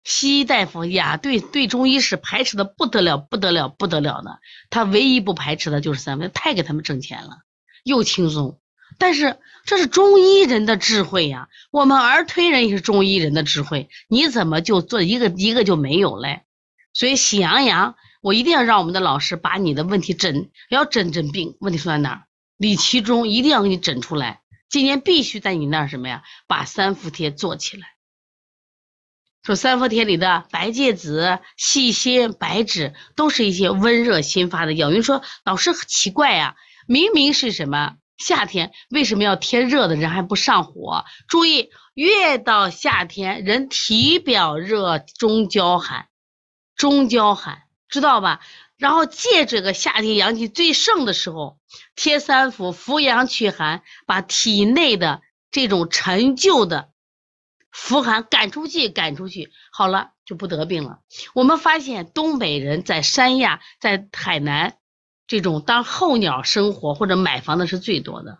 [0.03, 4.39] 西医大夫呀，对对中医是排斥的不得了，不得了，不得了的。
[4.69, 7.43] 他唯一不排斥的就是三伏贴，太给他们挣钱了，
[7.83, 8.59] 又轻松。
[8.97, 16.41] 但是这是中医人的智慧呀，我们儿推人也是中医人的智慧，你怎么就做一个一个就没有嘞？
[16.91, 22.23] 所以喜羊羊，我一定要让我们的老师把你的问题诊，要诊诊病，问题出在哪儿？
[22.57, 26.23] 李其中一定要给你诊出来，今年必须在你那儿什么呀？
[26.47, 27.87] 把三伏贴做起来。
[29.41, 34.89] 说三伏贴里的白芥子、细心、白芷都是一些温热心发的药。
[34.89, 36.55] 有人说老师很奇怪呀，
[36.87, 39.95] 明明是什么夏天，为什么要贴热的？
[39.95, 41.05] 人还不上火？
[41.27, 46.09] 注意，越到夏天，人体表热，中焦寒，
[46.75, 48.41] 中焦寒，知道吧？
[48.79, 51.59] 然后借这个夏天阳气最盛的时候，
[51.95, 56.89] 贴三伏，扶阳祛寒，把体内的这种陈旧的
[57.71, 60.99] 伏寒赶出去，赶出去，好了就不得病了。
[61.35, 64.77] 我们发现东北人在三亚、在海南
[65.27, 68.39] 这种当候鸟生活或者买房的是最多的。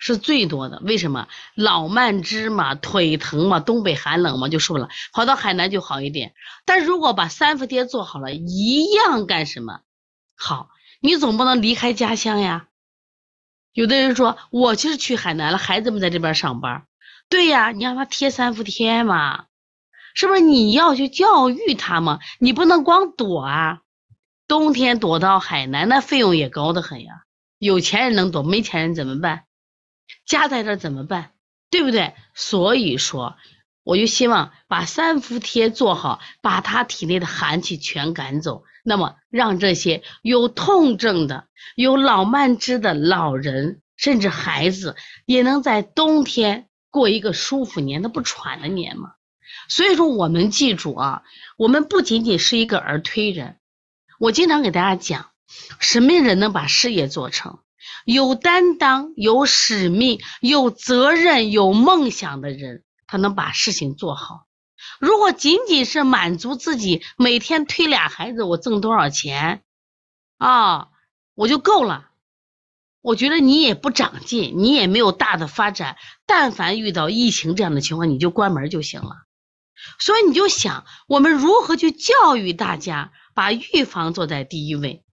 [0.00, 1.28] 是最多的，为什么？
[1.54, 6.32] 老慢支嘛，腿疼嘛，东北寒冷嘛，就说了，跑到海南就好一点。
[6.64, 9.80] 但如果把三伏贴做好了，一样干什么？
[10.34, 12.66] 好，你总不能离开家乡呀。
[13.72, 16.86] 有的人说，我就是去海南了，孩子们在这边上班。
[17.28, 19.44] 对呀，你让他贴三伏贴嘛，
[20.14, 20.40] 是不是？
[20.40, 23.82] 你要去教育他嘛，你不能光躲啊。
[24.48, 27.22] 冬天躲到海南，那费用也高得很呀。
[27.58, 29.44] 有钱人能躲，没钱人怎么办？
[30.30, 31.32] 家在这怎么办？
[31.70, 32.14] 对不对？
[32.34, 33.36] 所以说，
[33.82, 38.62] 我就希望把三伏贴做好，把他体内的寒气全赶走。
[38.84, 44.94] 那么，让这些有痛症的、有老慢支的老人，甚至孩子，
[45.26, 49.14] 也能在冬天过一个舒服年，那不喘的年吗。
[49.68, 51.22] 所以说，我们记住啊，
[51.56, 53.58] 我们不仅仅是一个儿推人。
[54.20, 55.30] 我经常给大家讲，
[55.80, 57.58] 什么人能把事业做成？
[58.04, 64.46] 有担当、有使命、有责任、有梦想的人，他能把事情做好。
[64.98, 69.62] 如果仅仅是满足自己，每天推俩孩子，我挣多少钱
[70.38, 70.88] 啊，
[71.34, 72.08] 我就够了。
[73.02, 75.96] 我觉得你也不长进，你也没有大的发展。
[76.26, 79.16] 但凡遇到疫情这样的情况，你就关门就行了。
[79.98, 83.12] 所以你就想，我们如何去教育大家？
[83.32, 85.04] 把预防做在第一位，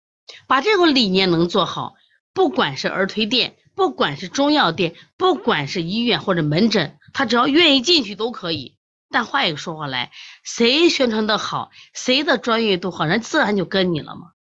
[0.48, 1.94] 把这个理念能做好，
[2.38, 8.78] 不管是儿推店，不管是中药店，不管是医院或者门诊，他只要愿意进去都可以。
[9.10, 10.12] 但话又说回来，
[10.44, 14.34] 谁宣传的好，谁的专业度好，人自然就跟你了嘛。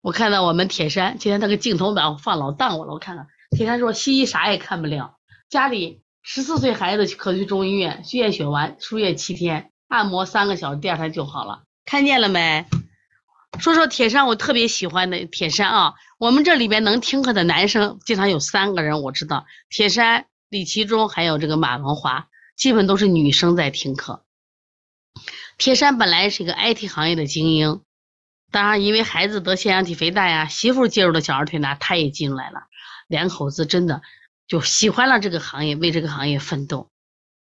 [0.00, 5.16] 我看到我们铁山今天那个镜头把我放老当我了，我看到铁山说西医啥也看不了，
[5.48, 9.70] 家里十四岁孩子可去中医院验血完输液七天。
[9.86, 11.62] 按摩三个小时，第二天就好了。
[11.84, 12.66] 看见了没？
[13.58, 15.94] 说说铁山，我特别喜欢的铁山啊。
[16.18, 19.46] 我们这里边能听课的男生，经常有三个人，我知道。
[19.68, 24.24] 铁山、李其中还有这个马文华，基本都是女生在听课。
[25.58, 27.80] 铁山本来是一个 IT 行业的精英，
[28.50, 32.60] 当然因为孩子得腺样体肥大呀，媳妇介入了小儿推拿，他也进来了。
[33.08, 34.02] 两口子真的
[34.46, 36.90] 就喜欢了这个行业，为这个行业奋斗。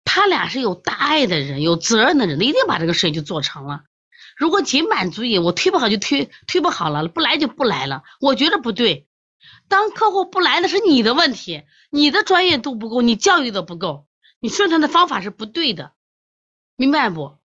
[0.05, 3.85] 他俩是有大爱的人，有责任的人，一定把这个事情就做成了。
[4.43, 9.07] 如果仅满足于我推不好就推，推不好了，不来就不来了，我觉得不对。
[9.69, 14.09] 当客户不来，那是你的问题，你的专业度不够，你教育的不够，
[14.41, 15.93] 你顺他的方法是不对的，
[16.75, 17.37] 明白不？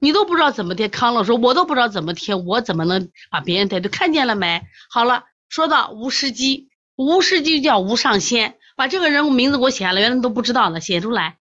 [0.00, 3.88] 你都不知道怎么贴，康乐说，我都不知道怎么贴，我怎么能把别人带对？
[3.88, 4.66] 看见了没？
[4.90, 8.58] 好了，说到无师机，无师机叫无上仙。
[8.74, 11.38] 把这个人物名字给我写下来，原来都不知道呢，写出来。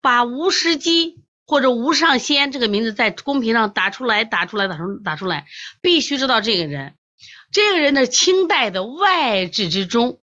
[0.00, 5.46] 把吴师基或者吴上仙这个名字在公屏上打出来，打出来，打出打出来，
[5.80, 6.96] 必须知道这个人。
[7.52, 10.20] 这个人的清代的外治之中，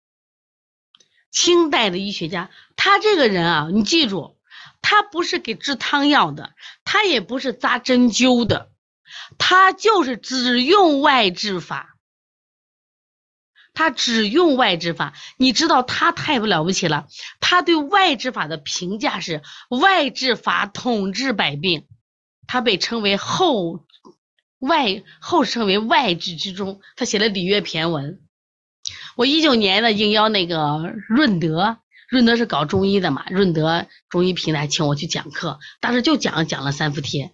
[1.30, 2.50] 清代的医学家。
[2.76, 4.36] 他这个人啊，你记住，
[4.82, 6.52] 他不是给治汤药的，
[6.84, 8.70] 他也不是扎针灸的，
[9.38, 11.93] 他就是只用外治法。
[13.74, 17.08] 他只用外治法，你知道他太不了不起了。
[17.40, 21.86] 他对外治法的评价是外治法统治百病，
[22.46, 23.84] 他被称为后
[24.60, 26.80] 外后称为外治之中。
[26.96, 28.12] 他写了《礼乐骈文》。
[29.16, 37.32] 我一九年呢应邀那个润德，润德是搞中医的嘛，润德中医平台请我去讲课，当时就讲讲了三伏贴。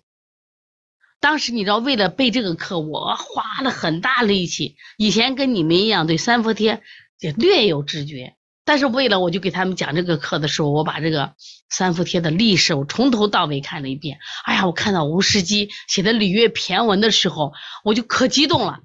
[1.21, 4.77] 当时你知道，为了背这个课，我花了很大力气。
[4.97, 6.83] 以前跟你们一样，对三伏贴
[7.19, 11.35] 也略有知觉，但是为了我就给他们讲这个课的时候，我把这个
[11.69, 14.19] 三伏贴的历史我从头到尾看了一遍。
[14.47, 17.53] 哎呀，我看到吴师基写的《礼乐骈文》的时候，
[17.85, 18.81] 我就可激动了，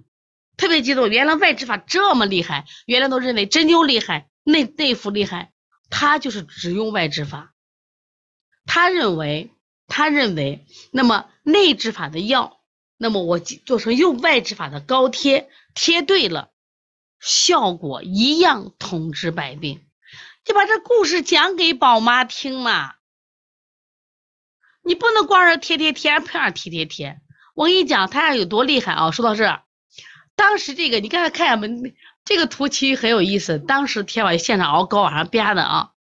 [0.57, 1.09] 特别激动。
[1.09, 5.51] 原来外治法这么厉害，原来都认为针灸厉害，内内服厉害，
[5.89, 7.53] 他就是只用外治法。
[8.65, 9.51] 他认为。
[9.87, 12.59] 他认为，那么内治法的药，
[12.97, 16.49] 那么我做成用外治法的膏贴，贴对了，
[17.19, 19.85] 效果一样统治百病。
[20.43, 22.95] 就把这故事讲给宝妈听嘛。
[24.83, 27.21] 你不能光是贴贴贴，片儿贴贴贴。
[27.53, 29.11] 我跟你讲，他俩有多厉害啊！
[29.11, 29.61] 说到这，
[30.35, 33.59] 当时这个你看看下面这个图其实很有意思。
[33.59, 35.91] 当时贴完现场熬膏往上啪的啊。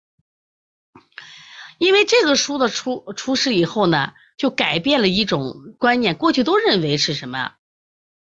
[1.78, 6.14] 因为这个书的出出世以后呢，就改变了一种观念。
[6.14, 7.52] 过去都认为是什么，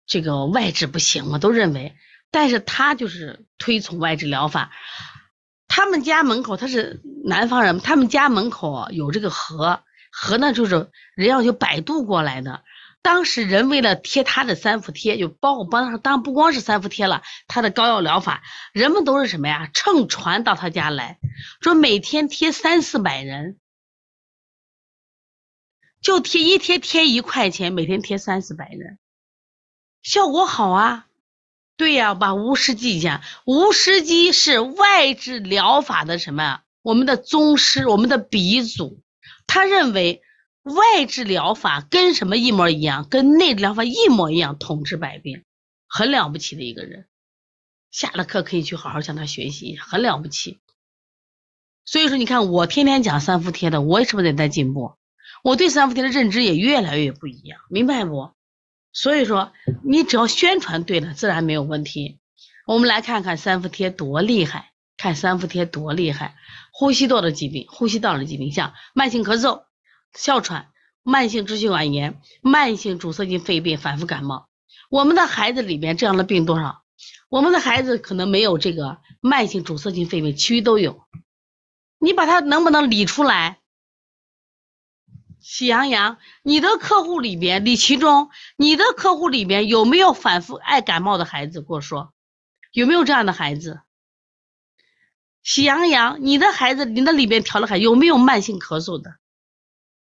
[0.06, 1.96] 这个外治不行嘛，都认为。
[2.32, 4.72] 但是他就是推崇外治疗法。
[5.68, 12.64] 他们家门口他是南方人，他们家门口有这个河，河呢就是人要去摆渡过来的。
[13.02, 18.42] 当时人为了贴他的三伏贴，就包括帮他当不光是三伏贴了，他的膏药疗法，
[18.74, 19.70] 人们都是什么呀？
[19.74, 21.20] 乘船到他家来
[21.62, 23.59] 说，每天贴三四百人，
[26.02, 28.98] 就贴一贴贴一块钱，每天贴三四百人，
[30.02, 31.08] 效果好啊。
[31.76, 36.62] 对呀，把无湿机一下，无湿机是外治疗法的什么？
[36.82, 39.02] 我们的宗师，我们的鼻祖，
[39.48, 40.22] 他认为
[40.64, 43.08] 外治疗法跟什么一模一样？
[43.10, 45.44] 跟内治疗法一模一样，统治百病，
[45.88, 47.08] 很了不起的一个人。
[47.92, 50.60] 下了课可以去好好向他学习，很了不起。
[51.86, 54.94] 所以说，你看我天天讲三伏贴的，我是不是也在进步？
[55.44, 58.32] 我对三伏贴的认知也越来越不一样，明白不？
[58.92, 59.52] 所以说，
[59.84, 62.20] 你只要宣传对了，自然没有问题。
[62.66, 66.36] 我们来看看三伏贴多厉害，看三伏贴多厉害。
[66.72, 69.64] 呼吸道的疾病，呼吸道的疾病，像慢性咳嗽、
[70.14, 70.70] 哮喘、
[71.04, 74.50] 慢性支气管炎、慢性阻塞性肺病、反复感冒，
[74.90, 76.82] 我们的孩子里面这样的病多少？
[77.30, 81.04] 我们的孩子可能没有这个慢性阻塞性肺病，其余都有。
[82.00, 83.59] 你把它能不能理出来？
[85.42, 91.62] 喜羊羊，你的客户里边，李其中，你的客户里边有没有反复爱感冒的孩子？
[91.62, 92.14] 跟我说，
[92.72, 93.82] 有没有这样的孩子？
[95.42, 99.16] 喜羊羊，你的孩子，你的里边调的孩有没有慢性咳嗽的？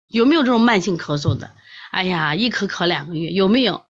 [0.07, 1.51] 有没有这种慢性咳嗽的？
[1.91, 3.85] 哎呀，一咳咳两个月，有没有？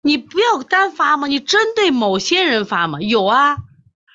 [0.00, 3.58] 你不要单发嘛，你针对某些人发嘛，有啊，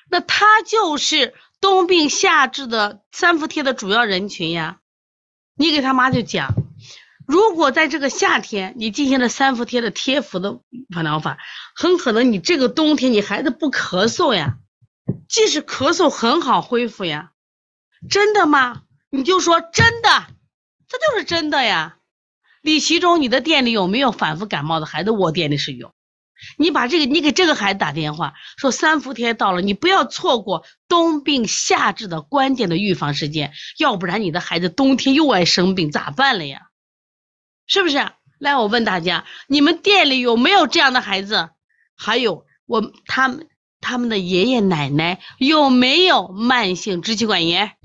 [0.08, 4.78] 那他就是冬病夏治的三伏贴的主要人群呀。
[5.54, 6.54] 你给他妈就讲，
[7.26, 10.60] 如果在这个夏天你进行了三伏贴的贴服的
[10.94, 11.38] 放疗法，
[11.74, 14.58] 很可能你这个冬天你孩子不咳嗽呀，
[15.28, 17.32] 即使咳嗽很好恢复呀，
[18.08, 18.82] 真的吗？
[19.10, 20.26] 你就说真的，
[20.88, 21.98] 这就是真的呀。
[22.62, 25.10] 李其中，你的店里有没有反复感冒的孩子？
[25.10, 25.92] 我店里是有。
[26.56, 36.68] 你把这个，你给这个孩子打电话，说三伏天到了，你不要错过冬病夏治的关键的预防时间，要不然你的孩子冬天又爱生病，咋办了呀？
[37.66, 37.96] 是不是？
[38.38, 41.50] 来，我问大家，你们店里有没有这样的孩子？
[41.96, 43.48] 还有我他们
[43.80, 47.76] 他们的爷爷奶奶有没有慢性支气管炎？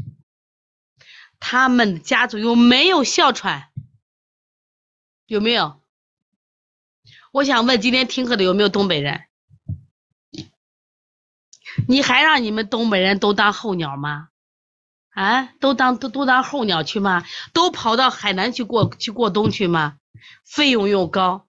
[1.39, 3.69] 他们家族有没有哮喘？
[5.27, 5.79] 有没有？
[7.37, 9.25] 我想问，今天听课的有没有东北人？
[11.87, 14.29] 你还让你们东北人都当候鸟吗？
[15.13, 17.23] 啊，都当都都当候鸟去吗？
[17.53, 19.97] 都跑到海南去过去过冬去吗？
[20.43, 21.45] 费用又高，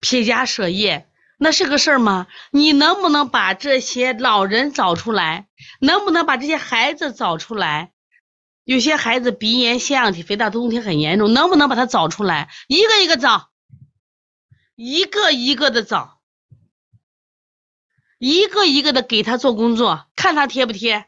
[0.00, 1.06] 撇家舍业，
[1.36, 2.26] 那是个事儿吗？
[2.50, 5.46] 你能不能把这些老人找出来？
[5.78, 7.92] 能不能把这些孩子找出来？
[8.64, 12.48] 有些孩子鼻炎、腺样体肥大，冬天很严重，能不能把他找出来？
[12.66, 13.47] 一个一个找，
[14.80, 16.20] 一个一个的找，
[18.16, 21.06] 一个一个的给他做工作，看他贴不贴。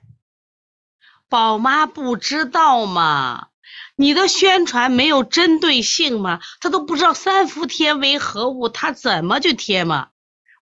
[1.29, 3.47] 宝妈不知道吗？
[3.95, 6.41] 你的宣传没有针对性吗？
[6.61, 10.09] 他都不知道三伏贴为何物，他怎么去贴吗？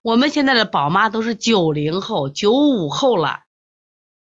[0.03, 3.39] 我们现在的宝妈都是九零后、九五后了，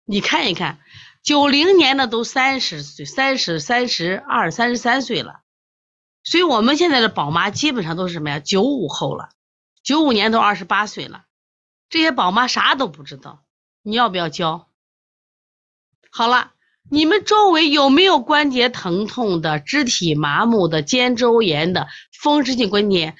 [0.06, 0.80] 你看一看。
[1.22, 5.41] 九零年的都三十岁、三十三十二、三十三岁了，
[6.24, 8.40] 所以我们现在的宝妈基本上都是什么呀？
[8.40, 9.30] 九五后了，
[9.84, 11.26] 九五年都二十八岁了，
[11.90, 13.44] 这些宝妈啥都不知道，
[13.82, 14.68] 你要不要教？
[16.12, 16.52] 好了，
[16.90, 23.16] 你们周围有没有关节疼痛的、肢体麻木的、肩周炎的、风湿性关节？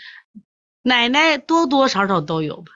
[0.84, 2.72] 奶奶多多少少都有吧。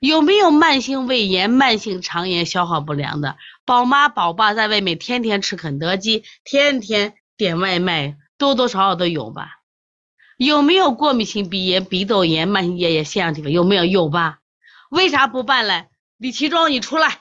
[0.00, 9.60] 有没有慢性胃炎、慢性肠炎、消化不良的宝妈宝爸在外面天天吃肯德基，天天点外卖，多多少少都有吧？
[10.36, 13.52] 有没有过敏性鼻炎、鼻窦炎、慢性咽炎、腺样体肥？
[13.52, 13.84] 有没有？
[13.84, 14.40] 有吧？
[14.90, 15.86] 为啥不办嘞？
[16.16, 17.20] 李其忠，你出来！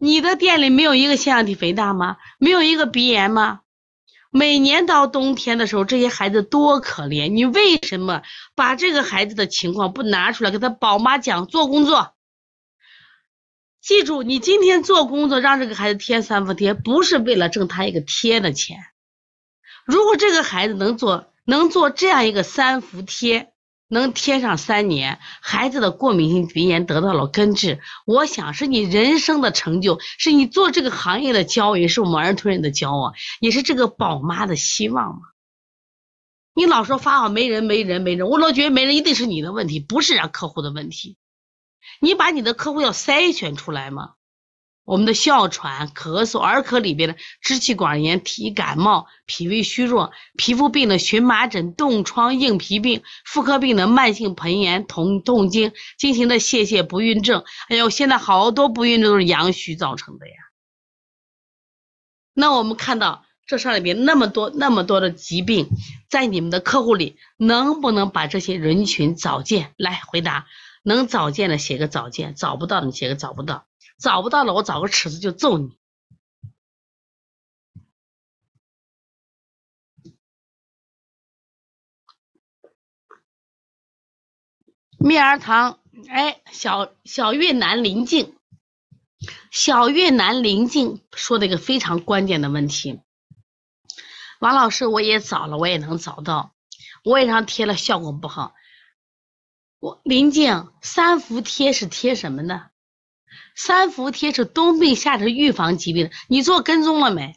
[0.00, 2.16] 你的店里没有一个腺样体肥大吗？
[2.38, 3.60] 没有一个鼻炎吗？
[4.30, 7.30] 每年到冬天的时候，这些孩子多可怜！
[7.32, 8.22] 你为什么
[8.54, 12.14] 把这个孩子的情况不拿出来给他宝妈讲做工作？
[13.80, 18.78] 记住，你今天做工作让这个孩子贴三伏贴，不是为了挣他一个贴的钱。
[19.88, 23.52] 如果这个孩子能做，能做这样一个三伏贴。
[23.90, 35.20] 能贴上三年，孩子的过敏性鼻炎得到了根治，我想是你人生的成就，是你做这个行业的骄傲，也是我们儿童人的骄傲，也是这个宝妈的希望嘛。
[36.52, 41.16] 你老说发好没人没人没人，我老觉得没人一定是你的问题，不是让客户的问题。
[41.98, 44.16] 你把你的客户要筛选出来嘛。
[44.88, 60.34] 我们的哮喘、咳嗽、儿科里边的支气管炎、体感冒、脾胃虚弱、皮肤病的荨麻疹、冻疮、硬皮病、妇科病的慢性盆炎、痛痛经、经行的泄泻不孕症，哎呦，现在好多不孕症都是阳虚造成的呀。
[62.32, 65.68] 那我们看到这上里边那么多那么多的疾病，
[66.08, 69.74] 在你们的客户里，能不能把这些人群找见？
[69.76, 70.46] 来回答，
[70.82, 73.66] 能找见的写个找见，找不到的写个找不到，
[73.98, 75.76] 找不到了我找个尺子就揍你。
[85.00, 85.78] 蜜儿糖，
[86.08, 88.36] 哎，小小越南临近，
[89.50, 93.00] 小越南临近说的一个非常关键的问题。
[94.40, 96.52] 王老师，我也找了，我也能找到，
[97.04, 98.54] 我也让贴了，效果不好。
[99.78, 102.70] 我临近三伏贴是贴什么呢？
[103.58, 107.34] 三伏贴是冬病夏治预防疾病，你做跟踪了没？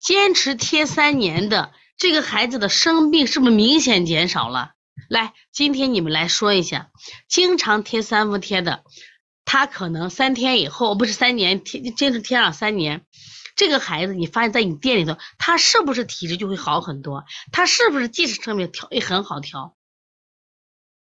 [0.00, 4.72] 坚持贴三年的这个孩子的生病是不是明显减少了？
[5.10, 6.90] 来，今天你们来说一下，
[7.28, 8.82] 经常贴三伏贴的，
[9.44, 13.04] 他可能三天以后，不是三年贴，坚持贴上三年，
[13.56, 17.26] 这个孩子你发现在你店里头，他是不是体质就会好很多？
[17.52, 19.76] 他是不是即使生病调也很好调？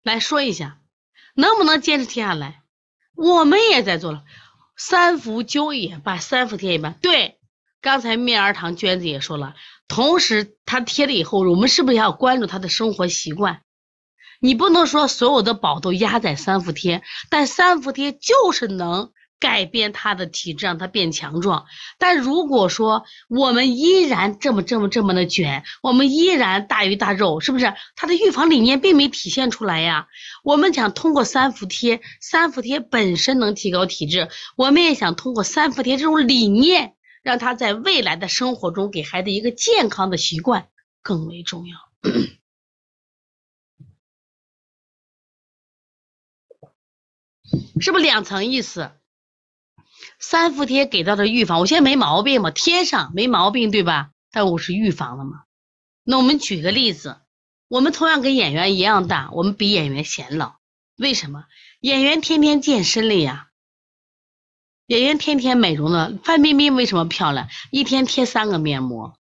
[0.01, 0.79] 来说一下，
[1.35, 2.63] 能不能坚持贴下来？
[3.17, 4.23] 我们也在做了，
[4.77, 7.39] 三伏灸也把，三伏贴也罢，对，
[7.81, 9.55] 刚才面儿堂娟子也说了，
[9.87, 13.61] 同时他贴了以后，我们是不是要关注他的生活习惯？
[14.39, 17.01] 你不能说所有的宝都压在三伏贴，
[17.31, 21.65] 但三伏贴就是能改变他的体质，让他变强壮。
[21.97, 27.73] 但如果说我们依然这么这么这么的卷，我们依然大鱼大肉，是不是？
[27.95, 30.07] 他的预防理念并没体现出来呀。
[30.43, 40.69] 我们想通过三伏贴，三伏贴本身能提高体质，我们也想通过三伏贴这种理念，让他在未来的生活中给孩子一个健康的习惯
[41.03, 41.77] 更为重要。
[47.79, 48.91] 是不是两层意思？
[50.19, 54.11] 三伏贴给到的预防，我现在没毛病嘛，贴上没毛病对吧？
[54.31, 55.43] 但我是预防了嘛。
[56.03, 57.19] 那我们举个例子，
[57.67, 60.55] 我们同样跟演员一样大，我们比演员显老，
[60.97, 61.45] 为什么？
[61.79, 63.49] 演员天天健身了呀，
[64.87, 66.17] 演员天天美容的。
[66.23, 67.47] 范冰冰为什么漂亮？
[67.71, 69.15] 一天贴三个面膜，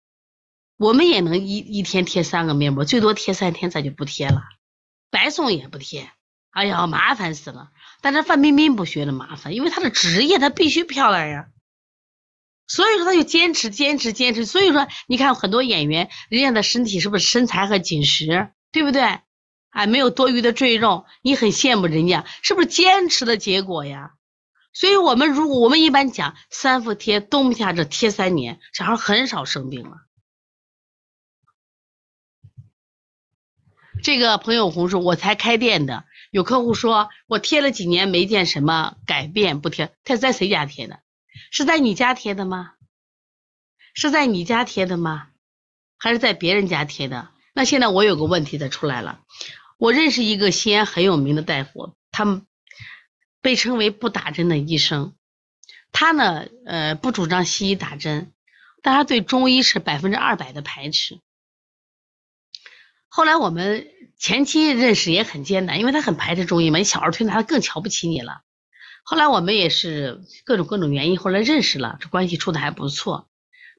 [0.77, 4.43] 我们也能一一天贴三个面膜，最多贴三天，咱就不贴了。
[5.11, 6.11] 白送也不贴，
[6.51, 7.71] 哎呀，麻烦死了。
[8.03, 11.49] 但是范冰冰不觉得麻烦，因为她的职业她必须漂亮呀，
[12.67, 14.45] 所以说她就坚持坚持坚持。
[14.45, 19.21] 所以说你看很多演员，人家的身体是不是身材和紧实，对不对？
[19.71, 24.13] 哎，没有多余的赘肉，你很羡慕人家，是不是坚持的结果呀？
[24.75, 29.99] 所以我们如果我们一般讲三伏贴，冬夏这贴三年，小孩很少生病了。
[34.03, 36.05] 这个朋友红说，我才开店的。
[36.33, 39.95] 有客户说，我贴了几年没见什么改变，不贴。
[40.03, 41.01] 他在谁家贴的？
[41.51, 42.73] 是在你家贴的吗？
[43.93, 45.29] 是在你家贴的吗？
[45.99, 47.29] 还是在别人家贴的？
[47.53, 49.21] 那现在我有个问题再出来了。
[49.77, 52.47] 我认识一个西安很有名的大夫，他们
[53.43, 55.15] 被称为不打针的医生。
[55.93, 58.33] 他呢，呃，不主张西医打针，
[58.81, 61.21] 但他对中医是百分之二百的排斥。
[63.09, 63.92] 后来我们。
[64.23, 68.43] 前期认识也很艰难，因为他很排斥中医嘛，你小儿推拿他更瞧不起你了。
[69.03, 73.29] 后来我们也是各种各种原因，后来认识了，这关系处的还不错。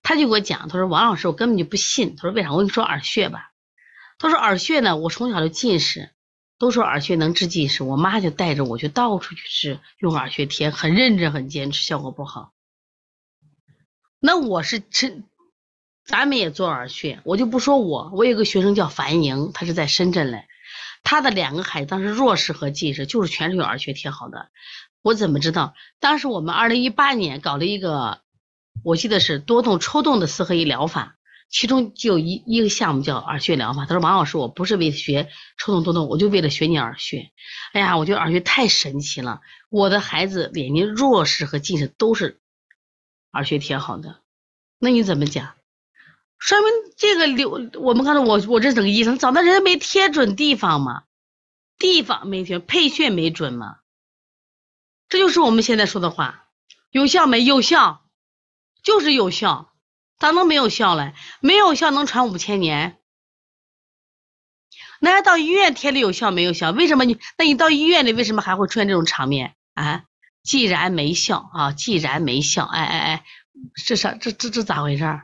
[0.01, 2.17] 他就给我讲，他说王老师，我根本就不信。
[2.17, 2.51] 他说为啥？
[2.51, 3.53] 我跟你说耳穴吧。
[4.17, 6.11] 他说耳穴呢，我从小就近视，
[6.57, 12.51] 都说耳穴能治近视，我妈就带着我就到处去治，用耳穴贴，很认真，很坚持，效果不好。
[14.19, 15.23] 那我是真。
[16.05, 20.47] 咱们也做耳穴，我就不说我，我有个学生叫樊莹，他是在深圳嘞，
[21.01, 24.49] 他的两个孩子当时弱视和近视，就是全是用耳穴贴好的。
[25.01, 25.73] 我怎么知道？
[25.99, 28.21] 当时我们二零一八年搞了一个，
[28.83, 31.15] 我记得是多动抽动的四合一疗法，
[31.49, 33.85] 其中就有一一个项目叫耳穴疗法。
[33.85, 37.31] 他说王老师，我不是为学抽动多动，我就为了学你耳穴。
[37.71, 39.39] 哎呀，我觉得耳穴太神奇了，
[39.69, 42.41] 我的孩子眼睛弱视和近视都是
[43.31, 44.19] 耳穴贴好的，
[44.79, 45.53] 那你怎么讲？
[46.43, 51.03] 说明这个流，我们看到我我这整个医生找的人没贴准地方嘛，
[51.77, 53.77] 地方没贴，配穴没准嘛，
[55.07, 56.49] 这就是我们现在说的话，
[56.91, 58.01] 有效没有效，
[58.83, 59.71] 就是有效，
[60.19, 61.13] 咋能没有效嘞？
[61.39, 62.99] 没有效能传五千年？
[64.99, 66.71] 那到医院贴的有效没有效？
[66.71, 67.17] 为什么你？
[67.37, 70.03] 那你到医院里为什么还会出现这种场面啊？
[70.43, 73.25] 既然没效啊，既然没效，哎哎哎，
[73.85, 74.13] 这啥？
[74.15, 75.21] 这这这咋回事？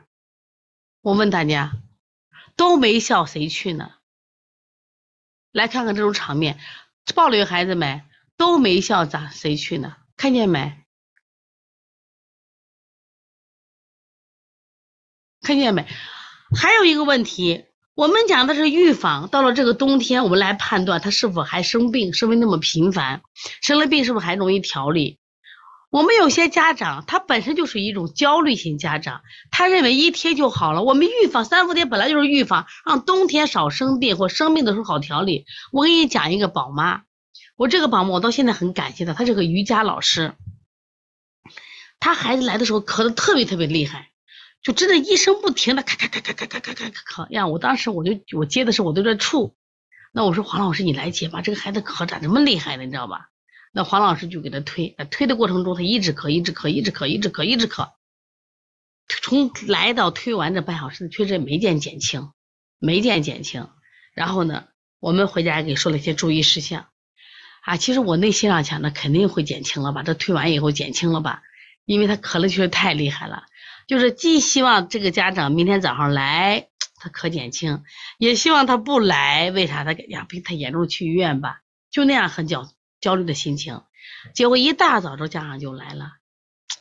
[1.02, 1.72] 我问大家，
[2.56, 3.92] 都没笑谁去呢？
[5.52, 6.58] 来看看这种场面，
[7.14, 8.02] 抱了有孩子没？
[8.36, 9.96] 都没笑咋谁去呢？
[10.16, 10.84] 看见没？
[15.42, 15.86] 看见没？
[16.54, 23.22] 还有一个问题，我们讲的是预防，到了这个冬天，我们来判断他是否还生病，是不是那么频繁？
[23.62, 25.19] 生了病是不是还容易调理？
[25.90, 30.82] 我们有些家长他本身就是一种焦虑型家长，他认为一贴就好了。
[30.82, 35.46] 我们预防三伏贴本来就是预防，让冬天少生病或生病的时候好调理。
[35.72, 37.02] 我给你讲一个宝妈，
[37.56, 40.34] 我这个宝妈我到现在很感谢她，她是个瑜伽老师。
[41.98, 44.06] 她孩子来的时候咳的特别特别厉害。
[44.62, 47.46] 就真的一声不停的咔咔咔咔咔咔咔咔咔呀！
[47.46, 49.54] 我当时我就我接的时候我都在怵，
[50.12, 52.84] 那我说黄老师你来接吧，这个孩子咳咋这么厉害呢？
[52.84, 53.29] 你知道吧？
[53.72, 57.90] 那黄老师就给他推，推的过程中他一直咳，一直咳，一直咳，一直咳，一直咳。
[59.22, 62.30] 从来到推完这半小时，确实没见减轻，
[62.78, 63.68] 没见减轻。
[64.14, 64.64] 然后呢，
[64.98, 66.86] 我们回家给说了一些注意事项
[67.62, 67.76] 啊。
[67.76, 70.02] 其实我内心上想，那肯定会减轻了吧？
[70.02, 71.42] 这推完以后减轻了吧？
[71.84, 73.44] 因为他咳的确实太厉害了。
[73.86, 77.82] 就是既希望这个家长明天早上来，他可减轻，
[78.18, 79.50] 也希望他不来。
[79.50, 80.24] 为啥他呀？
[80.28, 81.60] 病太严重去医院吧？
[81.90, 82.64] 就那样很焦
[83.00, 83.82] 焦虑的心情。
[84.34, 86.12] 结果一大早这家长就来了，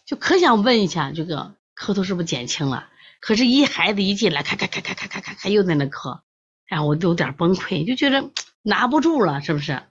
[0.06, 2.90] 就可想问一下这个咳嗽是不是减轻了？
[3.20, 6.22] 可是，一孩子一进来，咔咔咔咔咔咔咔咔又在那咳，
[6.68, 8.30] 哎，我都有点崩溃，就觉得
[8.62, 9.84] 拿不住了，是不是？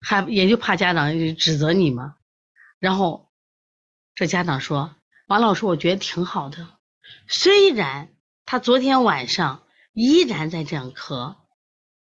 [0.00, 2.16] 还也就怕家长指责你嘛。
[2.78, 3.30] 然后
[4.14, 4.94] 这家长说。
[5.26, 6.68] 王老师，我觉得挺好的。
[7.28, 8.10] 虽然
[8.44, 9.62] 他昨天晚上
[9.94, 11.36] 依然在这样咳，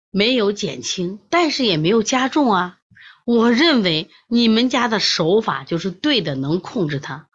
[0.10, 2.80] 没有减轻，但是也没有加重啊。
[3.26, 7.28] 我认为你们家的手法就是对的，能控制他。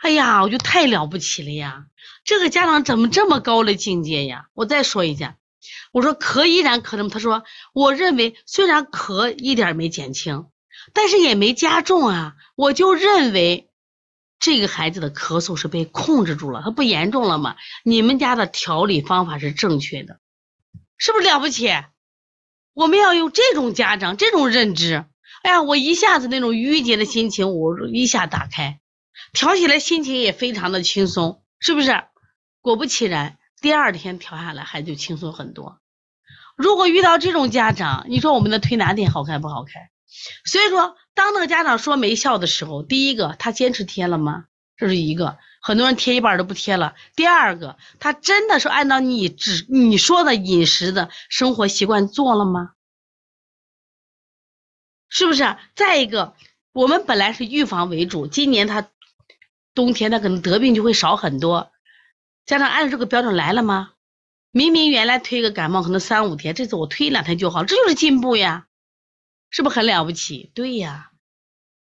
[0.00, 1.86] 哎呀，我就太了不起了呀！
[2.24, 4.46] 这个家长怎么这么高的境界呀？
[4.54, 5.36] 我再说一下，
[5.92, 7.08] 我说咳依然咳什么？
[7.10, 10.46] 他说，我认为虽然咳一点没减轻，
[10.94, 12.34] 但是也没加重啊。
[12.56, 13.66] 我就认为。
[14.42, 17.56] 这个孩子的咳嗽是被控制住了，他不严重了吗？
[17.84, 20.18] 你们家的调理方法是正确的，
[20.96, 21.68] 是不是了不起？
[22.72, 25.04] 我们要用这种家长这种认知，
[25.42, 28.80] 哎呀，我一下子那种郁结的心情，我一下打开，
[29.32, 32.04] 调起来心情也非常的轻松，是不是？
[32.60, 35.78] 果不其然，第二天调下来，孩子就轻松很多。
[36.56, 39.90] 如果遇到这种家长，你说我们的推拿店好开不好开？
[40.44, 44.44] 所以说，当那个家长说没效的时候，第一个他坚持贴了吗？
[44.76, 46.94] 这是一个，很多人贴一半都不贴了。
[47.16, 52.72] 第二个，他真的是按照你只你说的饮食的生活习惯做了吗？
[55.10, 55.56] 是不是？
[55.74, 56.34] 再一个，
[56.72, 58.88] 我们本来是预防为主，今年他
[59.74, 61.70] 冬天他可能得病就会少很多，
[62.46, 63.90] 家长按照这个标准来了吗？
[64.52, 68.66] 明明原来推个感冒可能三五天，这次我推两天就好，这就是进步呀。
[69.50, 70.52] 是不是很了不起？
[70.54, 71.10] 对呀，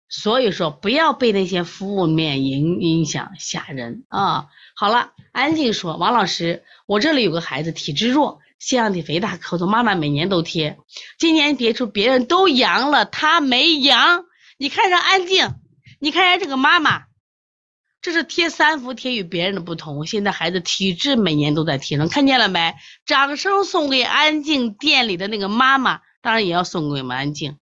[0.07, 4.47] 所以说不要被那些负面影影响吓人啊！
[4.75, 10.77] 好了，安静说，王老师，我这里有个孩子体质弱，腺样体肥大，咳嗽，妈妈每年都贴，
[11.17, 14.25] 今年别处别人都阳了，他没阳。
[14.57, 15.55] 你看人安静，
[15.99, 17.03] 你看人这个妈妈，
[18.01, 20.05] 这是贴三伏贴与别人的不同。
[20.05, 22.75] 现在孩子体质每年都在提升，看见了没？
[23.05, 26.01] 掌声送给安静店里的那个妈妈。
[26.21, 27.57] 当然也要送给我们安静。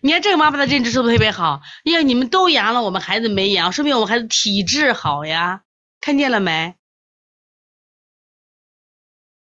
[0.00, 1.60] 你看这个妈妈的认知是不是特别好？
[1.84, 5.62] 哎呀，你们都阳了，我们孩子没阳，说明我们孩子体质好呀。
[6.00, 6.75] 看见了没？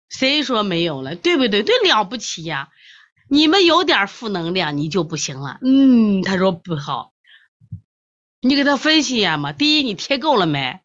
[0.10, 1.16] 谁说没有了？
[1.16, 1.64] 对不对？
[1.64, 2.70] 对，了不起呀！
[3.30, 5.60] 你们有点负能量，你就不行了。
[5.62, 7.14] 嗯，他说不好。
[8.40, 9.52] 你给他分析一下嘛。
[9.52, 10.80] 第一，你贴够了没？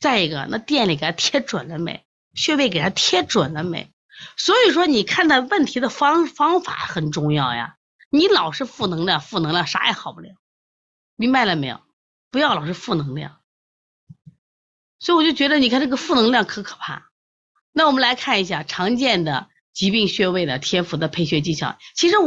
[0.00, 2.04] 再一个，那店里给他贴准了没？
[2.34, 3.92] 穴位给他贴准了没？
[4.36, 7.76] 所以说，你看待问题的方方法很重要呀。
[8.10, 10.30] 你老是负能量，负能量啥也好不了，
[11.14, 11.80] 明白了没有？
[12.30, 13.38] 不要老是负能量。
[14.98, 17.07] 所以我就觉得，你看这个负能量可可怕。
[17.78, 21.78] 那我们来看一下常见的疾病穴位的贴敷的配穴技巧。
[21.94, 22.26] 其实我。